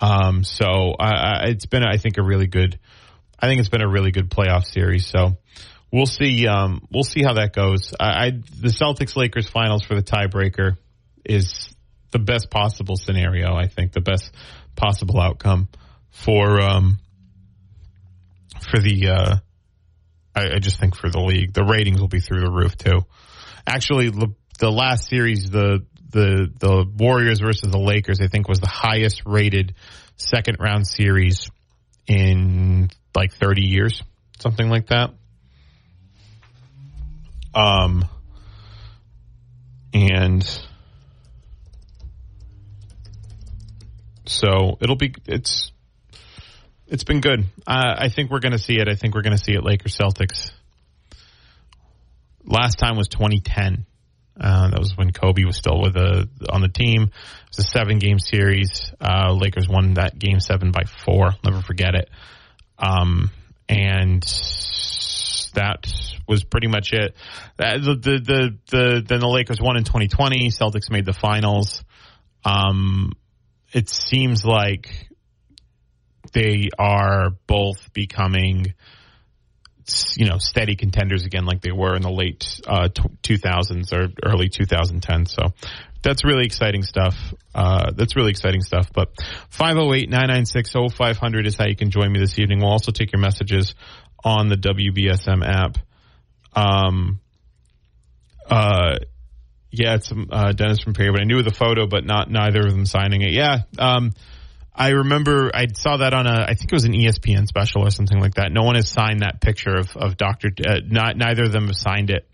[0.00, 2.78] Um, so I, I, it's been, I think, a really good.
[3.38, 5.06] I think it's been a really good playoff series.
[5.06, 5.38] So
[5.92, 6.46] we'll see.
[6.46, 7.92] Um, we'll see how that goes.
[7.98, 10.76] I, I the Celtics Lakers finals for the tiebreaker
[11.24, 11.74] is
[12.10, 13.54] the best possible scenario.
[13.54, 14.32] I think the best
[14.76, 15.68] possible outcome
[16.10, 16.98] for um,
[18.70, 19.08] for the.
[19.08, 19.36] Uh,
[20.34, 23.00] I, I, just think for the league, the ratings will be through the roof too.
[23.66, 28.60] Actually, the, the last series, the the the Warriors versus the Lakers, I think was
[28.60, 29.74] the highest rated
[30.16, 31.50] second round series
[32.06, 34.02] in like 30 years,
[34.38, 35.10] something like that.
[37.54, 38.04] Um,
[39.92, 40.48] and
[44.30, 45.72] So it'll be it's
[46.86, 47.40] it's been good.
[47.66, 48.88] Uh, I think we're going to see it.
[48.88, 50.52] I think we're going to see it Lakers Celtics.
[52.44, 53.86] Last time was 2010.
[54.40, 57.02] Uh, that was when Kobe was still with the on the team.
[57.02, 58.92] It was a seven game series.
[59.00, 61.30] Uh, Lakers won that game seven by four.
[61.44, 62.08] Never forget it.
[62.78, 63.32] Um,
[63.68, 64.22] and
[65.50, 65.86] that
[66.28, 67.14] was pretty much it.
[67.58, 70.50] Uh, the, the, the, the, then the Lakers won in 2020.
[70.50, 71.84] Celtics made the finals.
[72.44, 73.12] Um,
[73.72, 75.08] it seems like
[76.32, 78.74] they are both becoming
[80.16, 84.48] you know steady contenders again like they were in the late uh, 2000s or early
[84.48, 85.52] 2010 so
[86.02, 87.16] that's really exciting stuff
[87.54, 89.12] uh, that's really exciting stuff but
[89.50, 93.74] 508-996-0500 is how you can join me this evening we'll also take your messages
[94.24, 95.78] on the WBSM app
[96.54, 97.20] um
[98.48, 98.96] uh
[99.72, 102.72] yeah, it's uh, Dennis from Perry, but I knew the photo, but not neither of
[102.72, 103.32] them signing it.
[103.32, 104.12] Yeah, um,
[104.74, 107.90] I remember I saw that on a I think it was an ESPN special or
[107.90, 108.50] something like that.
[108.50, 110.48] No one has signed that picture of of Doctor.
[110.66, 112.28] Uh, not neither of them have signed it,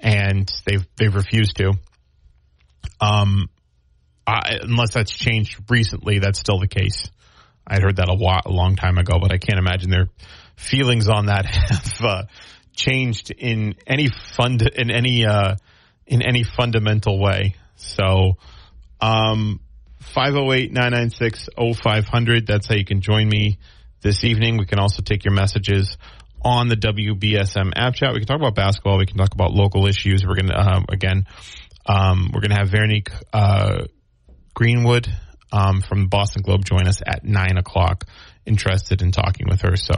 [0.00, 1.74] and they've they've refused to.
[3.00, 3.50] Um,
[4.26, 7.10] I, unless that's changed recently, that's still the case.
[7.66, 10.08] I heard that a, lot, a long time ago, but I can't imagine their
[10.58, 12.22] feelings on that have uh,
[12.74, 15.24] changed in any fund in any.
[15.24, 15.54] Uh,
[16.08, 17.54] in any fundamental way.
[17.76, 18.38] So,
[19.00, 19.60] um,
[20.14, 22.46] 508-996-0500.
[22.46, 23.60] That's how you can join me
[24.00, 24.56] this evening.
[24.56, 25.96] We can also take your messages
[26.42, 28.14] on the WBSM app chat.
[28.14, 28.96] We can talk about basketball.
[28.98, 30.24] We can talk about local issues.
[30.26, 31.26] We're going to, um, again,
[31.86, 33.84] um, we're going to have Veronique, uh,
[34.54, 35.08] Greenwood,
[35.52, 38.04] um, from the Boston Globe join us at nine o'clock
[38.48, 39.76] interested in talking with her.
[39.76, 39.94] So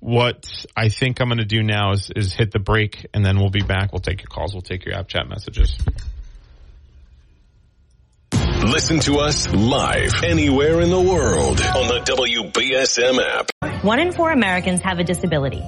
[0.00, 3.38] what I think I'm going to do now is, is hit the break and then
[3.38, 3.92] we'll be back.
[3.92, 4.52] We'll take your calls.
[4.52, 5.76] We'll take your app chat messages.
[8.32, 13.84] Listen to us live anywhere in the world on the WBSM app.
[13.84, 15.62] One in four Americans have a disability.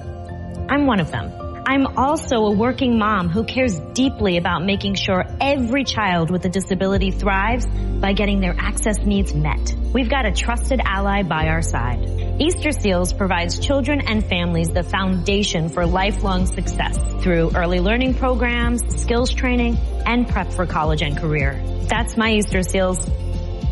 [0.69, 1.46] I'm one of them.
[1.69, 6.49] I'm also a working mom who cares deeply about making sure every child with a
[6.49, 7.67] disability thrives
[7.99, 9.75] by getting their access needs met.
[9.93, 12.39] We've got a trusted ally by our side.
[12.39, 19.01] Easter Seals provides children and families the foundation for lifelong success through early learning programs,
[19.01, 19.75] skills training,
[20.05, 21.61] and prep for college and career.
[21.89, 23.05] That's my Easter Seals.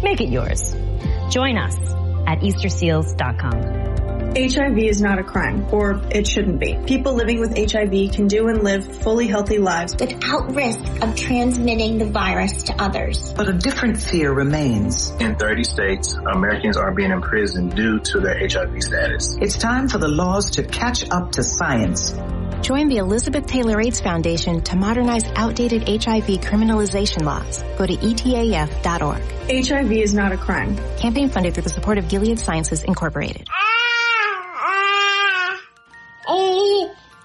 [0.04, 0.76] Make it yours.
[1.30, 1.78] Join us
[2.28, 3.85] at easterseals.com.
[4.36, 6.78] HIV is not a crime, or it shouldn't be.
[6.86, 12.00] People living with HIV can do and live fully healthy lives without risk of transmitting
[12.00, 13.32] the virus to others.
[13.34, 15.12] But a different fear remains.
[15.21, 19.38] In 30 states, Americans are being imprisoned due to their HIV status.
[19.39, 22.13] It's time for the laws to catch up to science.
[22.62, 27.63] Join the Elizabeth Taylor AIDS Foundation to modernize outdated HIV criminalization laws.
[27.78, 29.21] Go to etaf.org.
[29.65, 30.76] HIV is not a crime.
[30.98, 33.48] Campaign funded through the support of Gilead Sciences Incorporated.
[33.50, 33.76] Ah!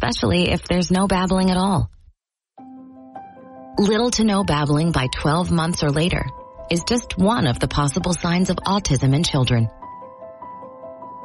[0.00, 1.90] especially if there's no babbling at all.
[3.78, 6.24] Little to no babbling by 12 months or later
[6.70, 9.68] is just one of the possible signs of autism in children.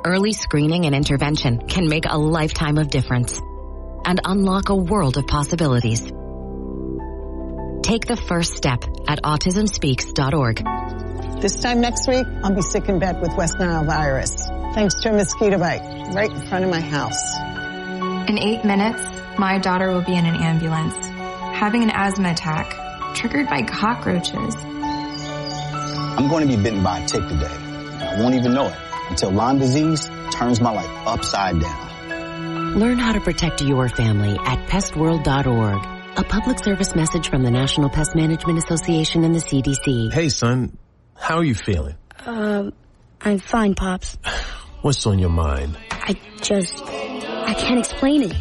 [0.06, 3.40] Early screening and intervention can make a lifetime of difference
[4.06, 6.02] and unlock a world of possibilities.
[7.82, 11.42] Take the first step at autismspeaks.org.
[11.42, 15.12] This time next week, I'll be sick in bed with West Nile virus, thanks to
[15.12, 17.65] a mosquito bite right in front of my house.
[18.28, 19.00] In eight minutes,
[19.38, 20.96] my daughter will be in an ambulance,
[21.56, 24.56] having an asthma attack, triggered by cockroaches.
[26.18, 27.46] I'm going to be bitten by a tick today.
[27.46, 28.76] I won't even know it
[29.10, 32.80] until Lyme disease turns my life upside down.
[32.80, 36.18] Learn how to protect your family at pestworld.org.
[36.18, 40.12] A public service message from the National Pest Management Association and the CDC.
[40.12, 40.76] Hey, son.
[41.16, 41.96] How are you feeling?
[42.26, 42.72] Um, uh,
[43.22, 44.18] I'm fine, Pops.
[44.82, 45.78] What's on your mind?
[45.92, 46.84] I just
[47.46, 48.34] I can't explain it.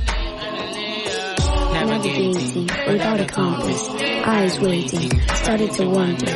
[1.74, 6.32] Navigating without a compass, eyes waiting, started to wonder.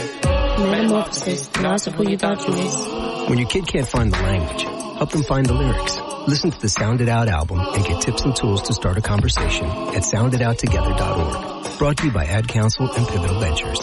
[0.59, 3.29] Metamorphosis, loss of who you thought you was.
[3.31, 4.63] When your kid can't find the language,
[4.99, 5.99] help them find the lyrics.
[6.29, 9.01] Listen to the Sound It Out album and get tips and tools to start a
[9.01, 11.79] conversation at sounditout.together.org.
[11.79, 13.81] Brought to you by Ad Council and Pivotal Ventures.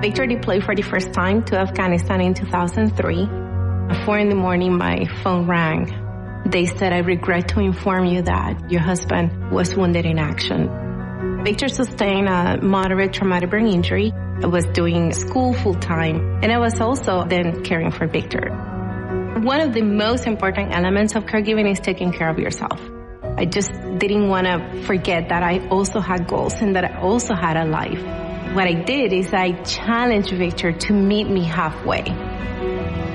[0.00, 3.28] Victor deployed for the first time to Afghanistan in 2003.
[3.90, 5.99] At 4 in the morning, my phone rang
[6.46, 11.42] they said, I regret to inform you that your husband was wounded in action.
[11.44, 14.12] Victor sustained a moderate traumatic brain injury.
[14.42, 18.50] I was doing school full time and I was also then caring for Victor.
[19.42, 22.80] One of the most important elements of caregiving is taking care of yourself.
[23.36, 27.34] I just didn't want to forget that I also had goals and that I also
[27.34, 28.02] had a life.
[28.54, 32.02] What I did is I challenged Victor to meet me halfway.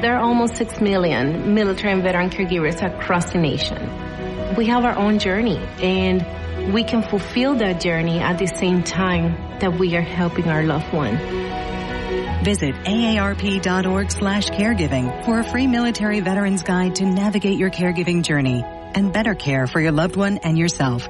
[0.05, 4.55] There are almost 6 million military and veteran caregivers across the nation.
[4.55, 9.59] We have our own journey and we can fulfill that journey at the same time
[9.61, 11.17] that we are helping our loved one.
[12.43, 18.63] Visit aarp.org slash caregiving for a free military veterans guide to navigate your caregiving journey
[18.63, 21.09] and better care for your loved one and yourself.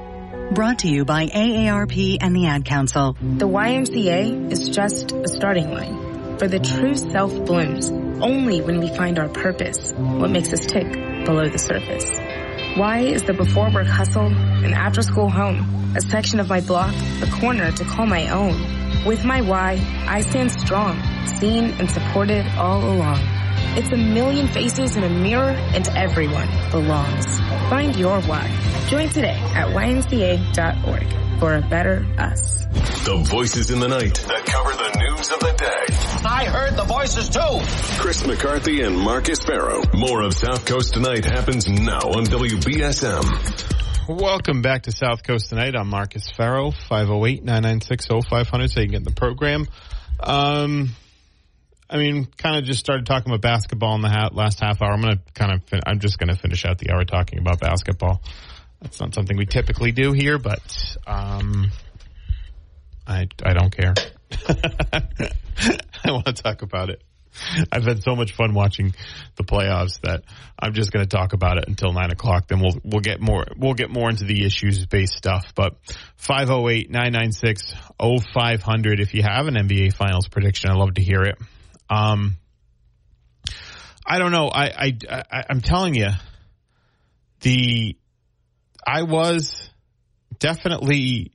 [0.52, 3.14] Brought to you by AARP and the Ad Council.
[3.20, 8.88] The YMCA is just a starting line, for the true self blooms only when we
[8.88, 10.90] find our purpose, what makes us tick
[11.24, 12.08] below the surface.
[12.78, 16.94] Why is the before work hustle an after school home, a section of my block,
[17.22, 19.04] a corner to call my own?
[19.06, 21.00] With my why, I stand strong,
[21.38, 23.20] seen and supported all along.
[23.76, 27.38] It's a million faces in a mirror and everyone belongs.
[27.70, 28.50] Find your why.
[28.88, 32.65] Join today at ymca.org for a better us.
[33.06, 35.94] The voices in the night that cover the news of the day.
[36.28, 37.60] I heard the voices too.
[38.02, 39.84] Chris McCarthy and Marcus Ferro.
[39.94, 44.08] More of South Coast Tonight happens now on WBSM.
[44.08, 45.76] Welcome back to South Coast Tonight.
[45.76, 49.68] I'm Marcus Ferro, 508-996-0500 so you can get in the program.
[50.18, 50.88] Um,
[51.88, 54.90] I mean, kind of just started talking about basketball in the last half hour.
[54.90, 57.38] I'm going to kind of, fin- I'm just going to finish out the hour talking
[57.38, 58.20] about basketball.
[58.82, 61.70] That's not something we typically do here, but, um,
[63.06, 63.94] I, I don't care.
[66.04, 67.00] I want to talk about it.
[67.70, 68.94] I've had so much fun watching
[69.36, 70.24] the playoffs that
[70.58, 72.48] I'm just going to talk about it until nine o'clock.
[72.48, 75.52] Then we'll we'll get more we'll get more into the issues based stuff.
[75.54, 75.76] But
[76.22, 81.36] 508-996-0500 if you have an NBA Finals prediction, I'd love to hear it.
[81.90, 82.38] Um,
[84.06, 84.48] I don't know.
[84.48, 86.08] I, I, I I'm telling you,
[87.40, 87.96] the
[88.86, 89.68] I was
[90.38, 91.32] definitely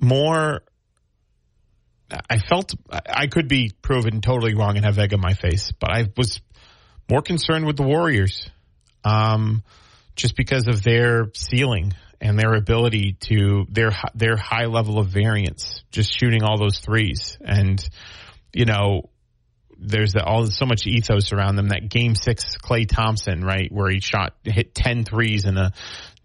[0.00, 0.62] more.
[2.10, 5.90] I felt I could be proven totally wrong and have egg on my face, but
[5.90, 6.40] I was
[7.10, 8.48] more concerned with the Warriors,
[9.04, 9.62] um,
[10.16, 15.82] just because of their ceiling and their ability to their their high level of variance,
[15.90, 17.86] just shooting all those threes, and
[18.54, 19.10] you know
[19.78, 21.68] there's the, all so much ethos around them.
[21.68, 25.72] That game six, Klay Thompson, right, where he shot hit 10 threes in a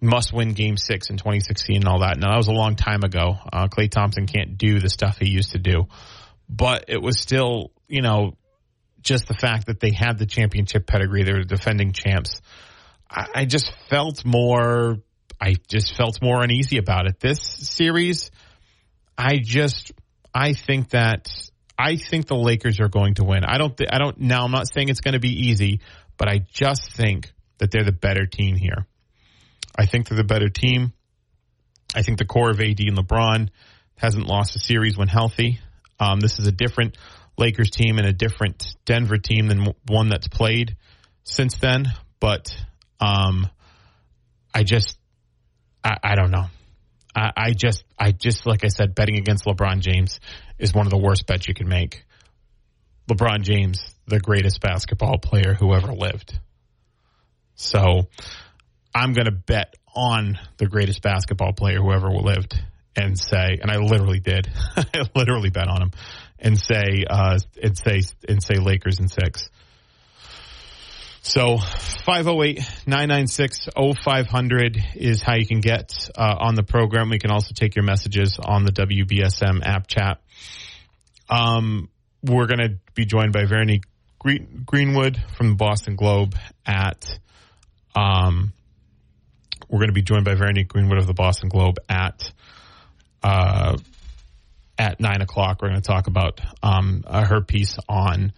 [0.04, 2.18] must win game six in 2016 and all that.
[2.18, 3.36] Now that was a long time ago.
[3.52, 5.86] Uh, Klay Thompson can't do the stuff he used to do,
[6.50, 8.38] but it was still, you know,
[9.02, 11.24] just the fact that they had the championship pedigree.
[11.24, 12.42] They were defending champs.
[13.10, 14.98] I, I just felt more,
[15.40, 17.20] I just felt more uneasy about it.
[17.20, 18.32] This series,
[19.18, 19.92] I just,
[20.34, 21.28] I think that
[21.78, 23.44] I think the Lakers are going to win.
[23.44, 23.76] I don't.
[23.76, 24.20] Th- I don't.
[24.20, 25.82] Now I'm not saying it's going to be easy,
[26.18, 28.86] but I just think that they're the better team here.
[29.78, 30.94] I think they're the better team.
[31.96, 33.50] I think the core of AD and LeBron
[33.96, 35.60] hasn't lost a series when healthy.
[36.00, 36.98] Um, this is a different
[37.38, 40.76] Lakers team and a different Denver team than one that's played
[41.24, 41.86] since then.
[42.20, 42.56] But
[43.00, 43.48] um,
[44.54, 44.98] I just,
[45.84, 46.46] I, I don't know.
[47.16, 50.20] I, I just, I just, like I said, betting against LeBron James
[50.58, 52.06] is one of the worst bets you can make.
[53.10, 56.40] LeBron James, the greatest basketball player who ever lived.
[57.56, 58.08] So
[58.94, 62.62] I'm going to bet on the greatest basketball player who ever lived
[62.96, 64.86] and say, and I literally did, I
[65.16, 65.92] literally bet on him
[66.40, 69.50] and say, uh, and say, and say Lakers in six.
[71.26, 71.56] So
[72.06, 77.10] 508-996-0500 is how you can get uh, on the program.
[77.10, 80.20] We can also take your messages on the WBSM app chat.
[81.30, 81.88] Um,
[82.22, 83.86] we're going to be joined by Veronique
[84.66, 86.36] Greenwood from the Boston Globe
[86.66, 87.06] at,
[87.96, 88.52] um,
[89.74, 92.32] we're going to be joined by Veronique Greenwood of the Boston Globe at,
[93.24, 93.76] uh,
[94.78, 95.64] at nine o'clock.
[95.64, 98.34] We're going to talk about, um, uh, her piece on,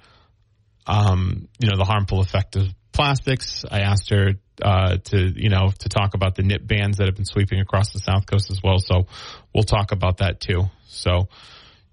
[0.87, 3.65] um, you know, the harmful effect of plastics.
[3.69, 7.15] I asked her uh, to, you know, to talk about the nip bans that have
[7.15, 8.79] been sweeping across the South Coast as well.
[8.79, 9.07] So
[9.53, 10.69] we'll talk about that too.
[10.87, 11.27] So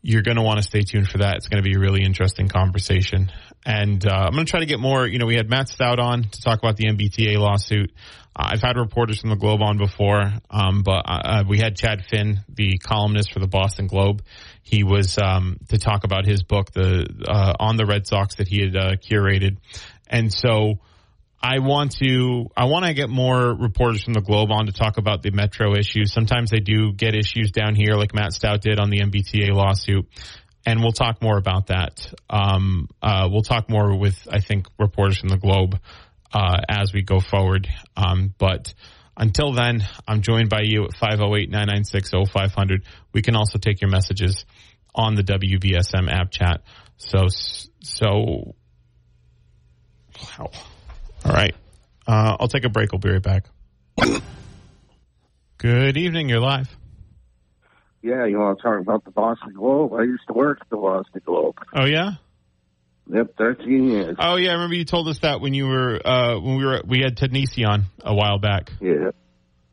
[0.03, 1.38] you're going to want to stay tuned for that.
[1.38, 3.32] It's going to be a really interesting conversation.
[3.66, 5.05] And uh, I'm going to try to get more.
[5.05, 7.93] You know, we had Matt Stout on to talk about the MBTA lawsuit.
[8.34, 12.04] I've had reporters from the Globe on before, um, but uh, uh, we had Chad
[12.08, 14.22] Finn, the columnist for the Boston Globe.
[14.62, 18.48] He was um, to talk about his book, the uh, on the Red Sox that
[18.48, 19.58] he had uh, curated,
[20.08, 20.78] and so
[21.42, 24.96] I want to I want to get more reporters from the Globe on to talk
[24.96, 26.12] about the Metro issues.
[26.12, 30.08] Sometimes they do get issues down here, like Matt Stout did on the MBTA lawsuit,
[30.64, 32.14] and we'll talk more about that.
[32.30, 35.78] Um, uh, we'll talk more with I think reporters from the Globe
[36.32, 37.68] uh, as we go forward.
[37.96, 38.74] Um, but
[39.16, 42.82] until then, I'm joined by you at 508-996-0500.
[43.12, 44.44] We can also take your messages
[44.94, 46.62] on the WBSM app chat.
[46.96, 47.26] So
[47.80, 48.54] so
[50.38, 50.50] wow.
[51.24, 51.54] All right.
[52.06, 52.92] Uh, I'll take a break.
[52.92, 53.46] We'll be right back.
[55.58, 56.28] Good evening.
[56.28, 56.68] You're live.
[58.02, 59.92] Yeah, you want to talk about the Boston Globe?
[59.92, 61.56] I used to work at the Boston Globe.
[61.72, 62.14] Oh yeah.
[63.09, 64.16] Yep, thirteen years.
[64.18, 66.82] Oh yeah, I remember you told us that when you were uh, when we were
[66.86, 68.70] we had Ted Nesi on a while back.
[68.80, 69.11] Yeah,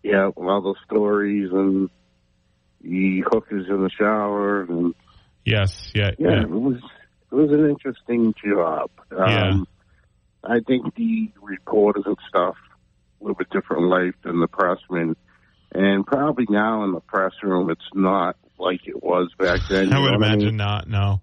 [0.04, 1.90] yeah, all those stories and
[2.82, 4.96] the hookers in the shower and
[5.46, 6.42] yes, yeah, yeah, yeah.
[6.42, 6.82] it was
[7.32, 8.90] it was an interesting job.
[9.12, 9.64] Um, Yeah.
[10.42, 12.56] I think the reporters and stuff
[13.20, 15.16] live a different life than the pressmen.
[15.74, 19.94] And probably now in the press room, it's not like it was back then.
[19.94, 20.58] I would imagine mean?
[20.58, 20.88] not.
[20.88, 21.22] No.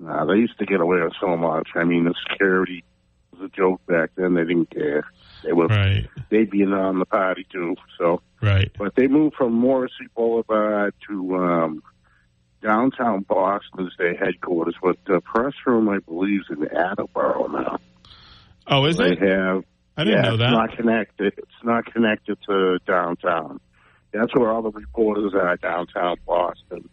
[0.00, 1.70] Nah, they used to get away with so much.
[1.74, 2.84] I mean, the security
[3.32, 4.34] was a joke back then.
[4.34, 5.04] They didn't care.
[5.42, 6.06] They were, Right.
[6.30, 7.76] they'd be in on the party too.
[7.98, 8.70] So, Right.
[8.78, 11.82] but they moved from Morrissey Boulevard to um,
[12.62, 14.74] downtown Boston as their headquarters.
[14.82, 17.78] But the press room, I believe, is in Attleboro now.
[18.66, 19.18] Oh, is they it?
[19.20, 19.64] have.
[19.96, 20.44] I didn't yeah, know that.
[20.52, 21.34] It's not connected.
[21.38, 23.60] It's not connected to downtown.
[24.12, 26.88] That's where all the reporters are downtown Boston.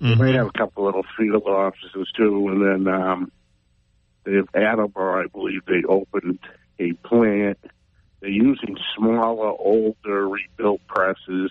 [0.00, 0.18] They Mm-hmm.
[0.18, 3.32] might have a couple little field offices too, and then um,
[4.24, 5.22] they have Attleboro.
[5.24, 6.38] I believe they opened
[6.78, 7.58] a plant.
[8.20, 11.50] They're using smaller, older, rebuilt presses.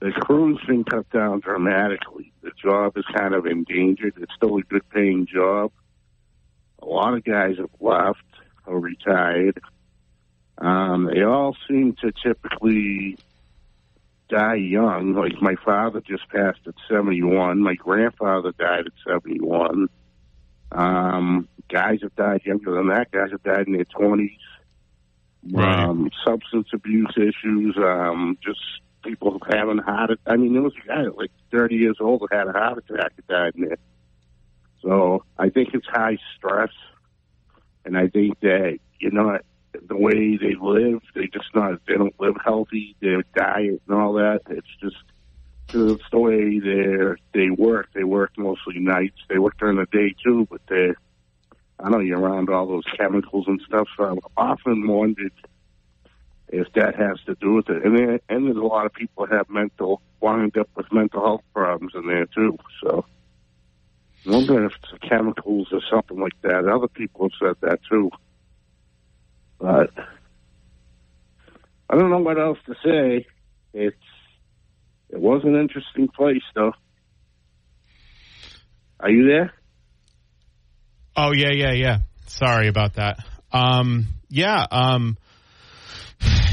[0.00, 2.32] The crew's been cut down dramatically.
[2.42, 4.14] The job is kind of endangered.
[4.16, 5.70] It's still a good paying job.
[6.80, 8.18] A lot of guys have left
[8.66, 9.60] or retired.
[10.58, 13.16] Um, they all seem to typically
[14.32, 15.14] die young.
[15.14, 17.60] Like my father just passed at 71.
[17.60, 19.88] My grandfather died at 71.
[20.72, 23.10] Um, guys have died younger than that.
[23.10, 24.30] Guys have died in their twenties.
[25.50, 25.84] Right.
[25.84, 27.76] Um, substance abuse issues.
[27.76, 28.60] Um, just
[29.04, 30.18] people having heart.
[30.26, 33.16] I mean, there was a guy like 30 years old who had a heart attack
[33.16, 33.76] that died in there.
[34.80, 36.72] So I think it's high stress,
[37.84, 39.38] and I think that you know
[39.72, 42.96] the way they live, they just not they don't live healthy.
[43.00, 44.42] Their diet and all that.
[44.50, 44.96] It's just
[45.74, 46.96] it's the way they
[47.32, 47.88] they work.
[47.94, 49.18] They work mostly nights.
[49.28, 50.92] They work during the day too, but they
[51.78, 53.88] I know you're around all those chemicals and stuff.
[53.96, 55.32] So I've often wondered
[56.48, 57.84] if that has to do with it.
[57.84, 61.42] And then, and there's a lot of people have mental wind up with mental health
[61.54, 62.58] problems in there too.
[62.82, 63.04] So
[64.26, 66.68] I wonder if it's chemicals or something like that.
[66.68, 68.10] Other people have said that too.
[69.62, 69.90] But
[71.88, 73.26] I don't know what else to say.
[73.72, 73.96] It's
[75.08, 76.72] it was an interesting place though.
[78.98, 79.54] Are you there?
[81.16, 81.98] Oh yeah, yeah, yeah.
[82.26, 83.24] Sorry about that.
[83.52, 85.16] Um, yeah, um,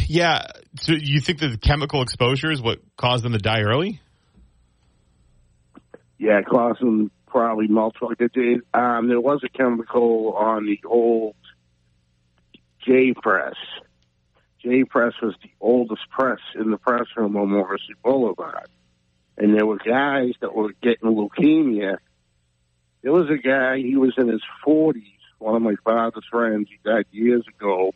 [0.07, 0.45] yeah.
[0.79, 4.01] So you think that the chemical exposure is what caused them to die early?
[6.19, 8.09] Yeah, causing probably multiple.
[8.09, 11.35] Um, there was a chemical on the old
[12.89, 13.53] J press.
[14.63, 18.67] J press was the oldest press in the press room on Morrissey Boulevard,
[19.37, 21.97] and there were guys that were getting leukemia.
[23.03, 23.77] There was a guy.
[23.77, 25.03] He was in his forties.
[25.37, 26.67] One of my father's friends.
[26.67, 27.93] He died years ago.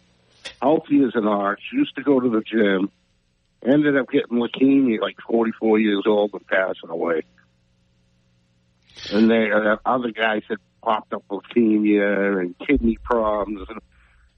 [0.61, 1.59] Healthy as an ox.
[1.71, 2.91] Used to go to the gym.
[3.65, 7.23] Ended up getting leukemia, like forty-four years old, and passing away.
[9.11, 13.67] And there, uh, other guys had popped up leukemia and kidney problems.
[13.69, 13.79] And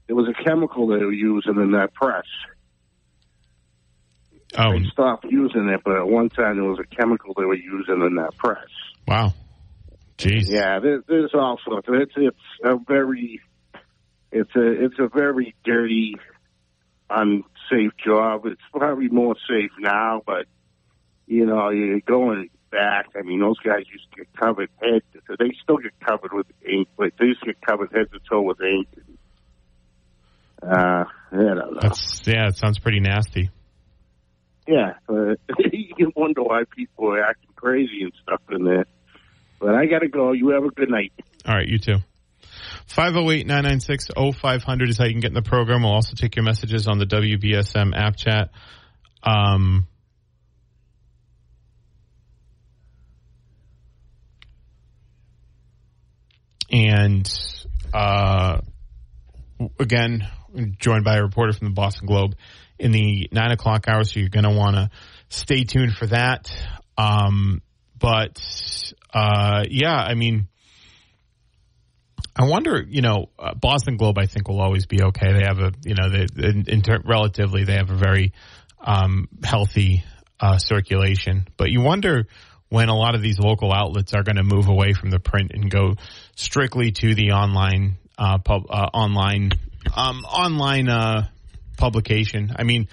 [0.06, 2.24] there was a chemical they were using in that press.
[4.56, 7.54] Oh, They stopped using it, but at one time there was a chemical they were
[7.56, 8.66] using in that press.
[9.06, 9.34] wow.
[10.18, 10.44] Jeez.
[10.48, 11.86] Yeah, there, there's all sorts.
[11.90, 13.42] It's it's a very
[14.32, 16.14] it's a it's a very dirty,
[17.10, 18.46] unsafe job.
[18.46, 20.46] It's probably more safe now, but
[21.26, 23.08] you know, you're going back.
[23.14, 25.02] I mean, those guys used to get covered head.
[25.12, 28.18] To, they still get covered with ink, but they used to get covered head to
[28.26, 28.88] toe with ink.
[30.66, 31.78] Uh, I don't know.
[31.80, 32.48] That's yeah.
[32.48, 33.50] It sounds pretty nasty.
[34.66, 35.38] Yeah, but
[35.72, 38.86] you can wonder why people are acting crazy and stuff in there.
[39.60, 40.32] But I got to go.
[40.32, 41.12] You have a good night.
[41.46, 41.98] All right, you too.
[42.88, 45.82] 508-996-0500 is how you can get in the program.
[45.82, 48.50] We'll also take your messages on the WBSM app chat.
[49.22, 49.86] Um,
[56.70, 57.30] and
[57.92, 58.60] uh,
[59.78, 60.26] again,
[60.78, 62.34] joined by a reporter from the Boston Globe
[62.78, 64.90] in the nine o'clock hour, so you're going to want to
[65.28, 66.50] stay tuned for that.
[66.98, 67.62] Um,
[67.98, 68.40] but
[69.12, 70.48] uh, yeah, I mean,
[72.38, 75.32] I wonder, you know, uh, Boston Globe, I think will always be okay.
[75.32, 78.32] They have a, you know, they, in, in ter- relatively, they have a very
[78.78, 80.04] um, healthy
[80.38, 81.48] uh, circulation.
[81.56, 82.26] But you wonder
[82.68, 85.52] when a lot of these local outlets are going to move away from the print
[85.54, 85.94] and go
[86.34, 89.52] strictly to the online, uh, pub, uh, online,
[89.94, 91.28] um, online uh,
[91.76, 92.52] publication.
[92.56, 92.88] I mean,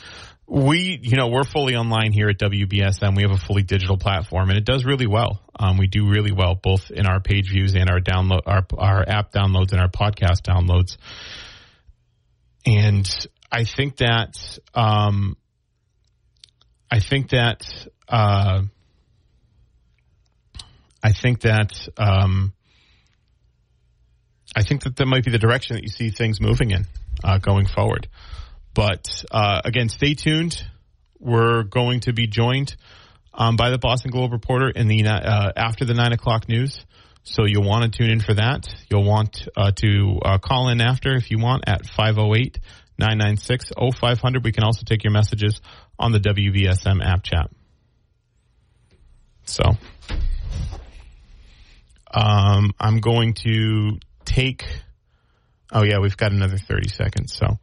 [0.45, 3.15] we, you know, we're fully online here at WBSM.
[3.15, 5.41] We have a fully digital platform, and it does really well.
[5.57, 9.07] Um, we do really well both in our page views and our download, our our
[9.07, 10.97] app downloads and our podcast downloads.
[12.65, 13.09] And
[13.51, 15.37] I think that, um,
[16.89, 17.61] I think that,
[18.07, 18.63] uh,
[21.03, 22.53] I think that, um,
[24.55, 26.85] I think that that might be the direction that you see things moving in
[27.23, 28.07] uh, going forward.
[28.73, 30.63] But uh, again, stay tuned.
[31.19, 32.75] We're going to be joined
[33.33, 36.85] um, by the Boston Globe reporter in the uh, after the nine o'clock news.
[37.23, 38.67] So you'll want to tune in for that.
[38.89, 42.59] You'll want uh, to uh, call in after if you want at 508
[42.99, 44.43] 996 0500.
[44.43, 45.61] We can also take your messages
[45.97, 47.49] on the WBSM app chat.
[49.45, 49.63] So
[52.13, 54.65] um, I'm going to take.
[55.71, 57.35] Oh, yeah, we've got another 30 seconds.
[57.35, 57.59] So.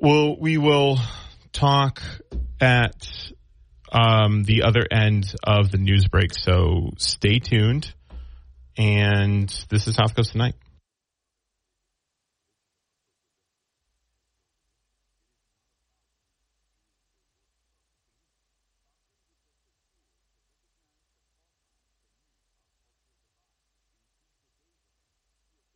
[0.00, 0.98] Well, we will
[1.52, 2.02] talk
[2.60, 3.06] at
[3.92, 6.32] um, the other end of the news break.
[6.32, 7.92] So stay tuned.
[8.78, 10.54] And this is South Coast Tonight.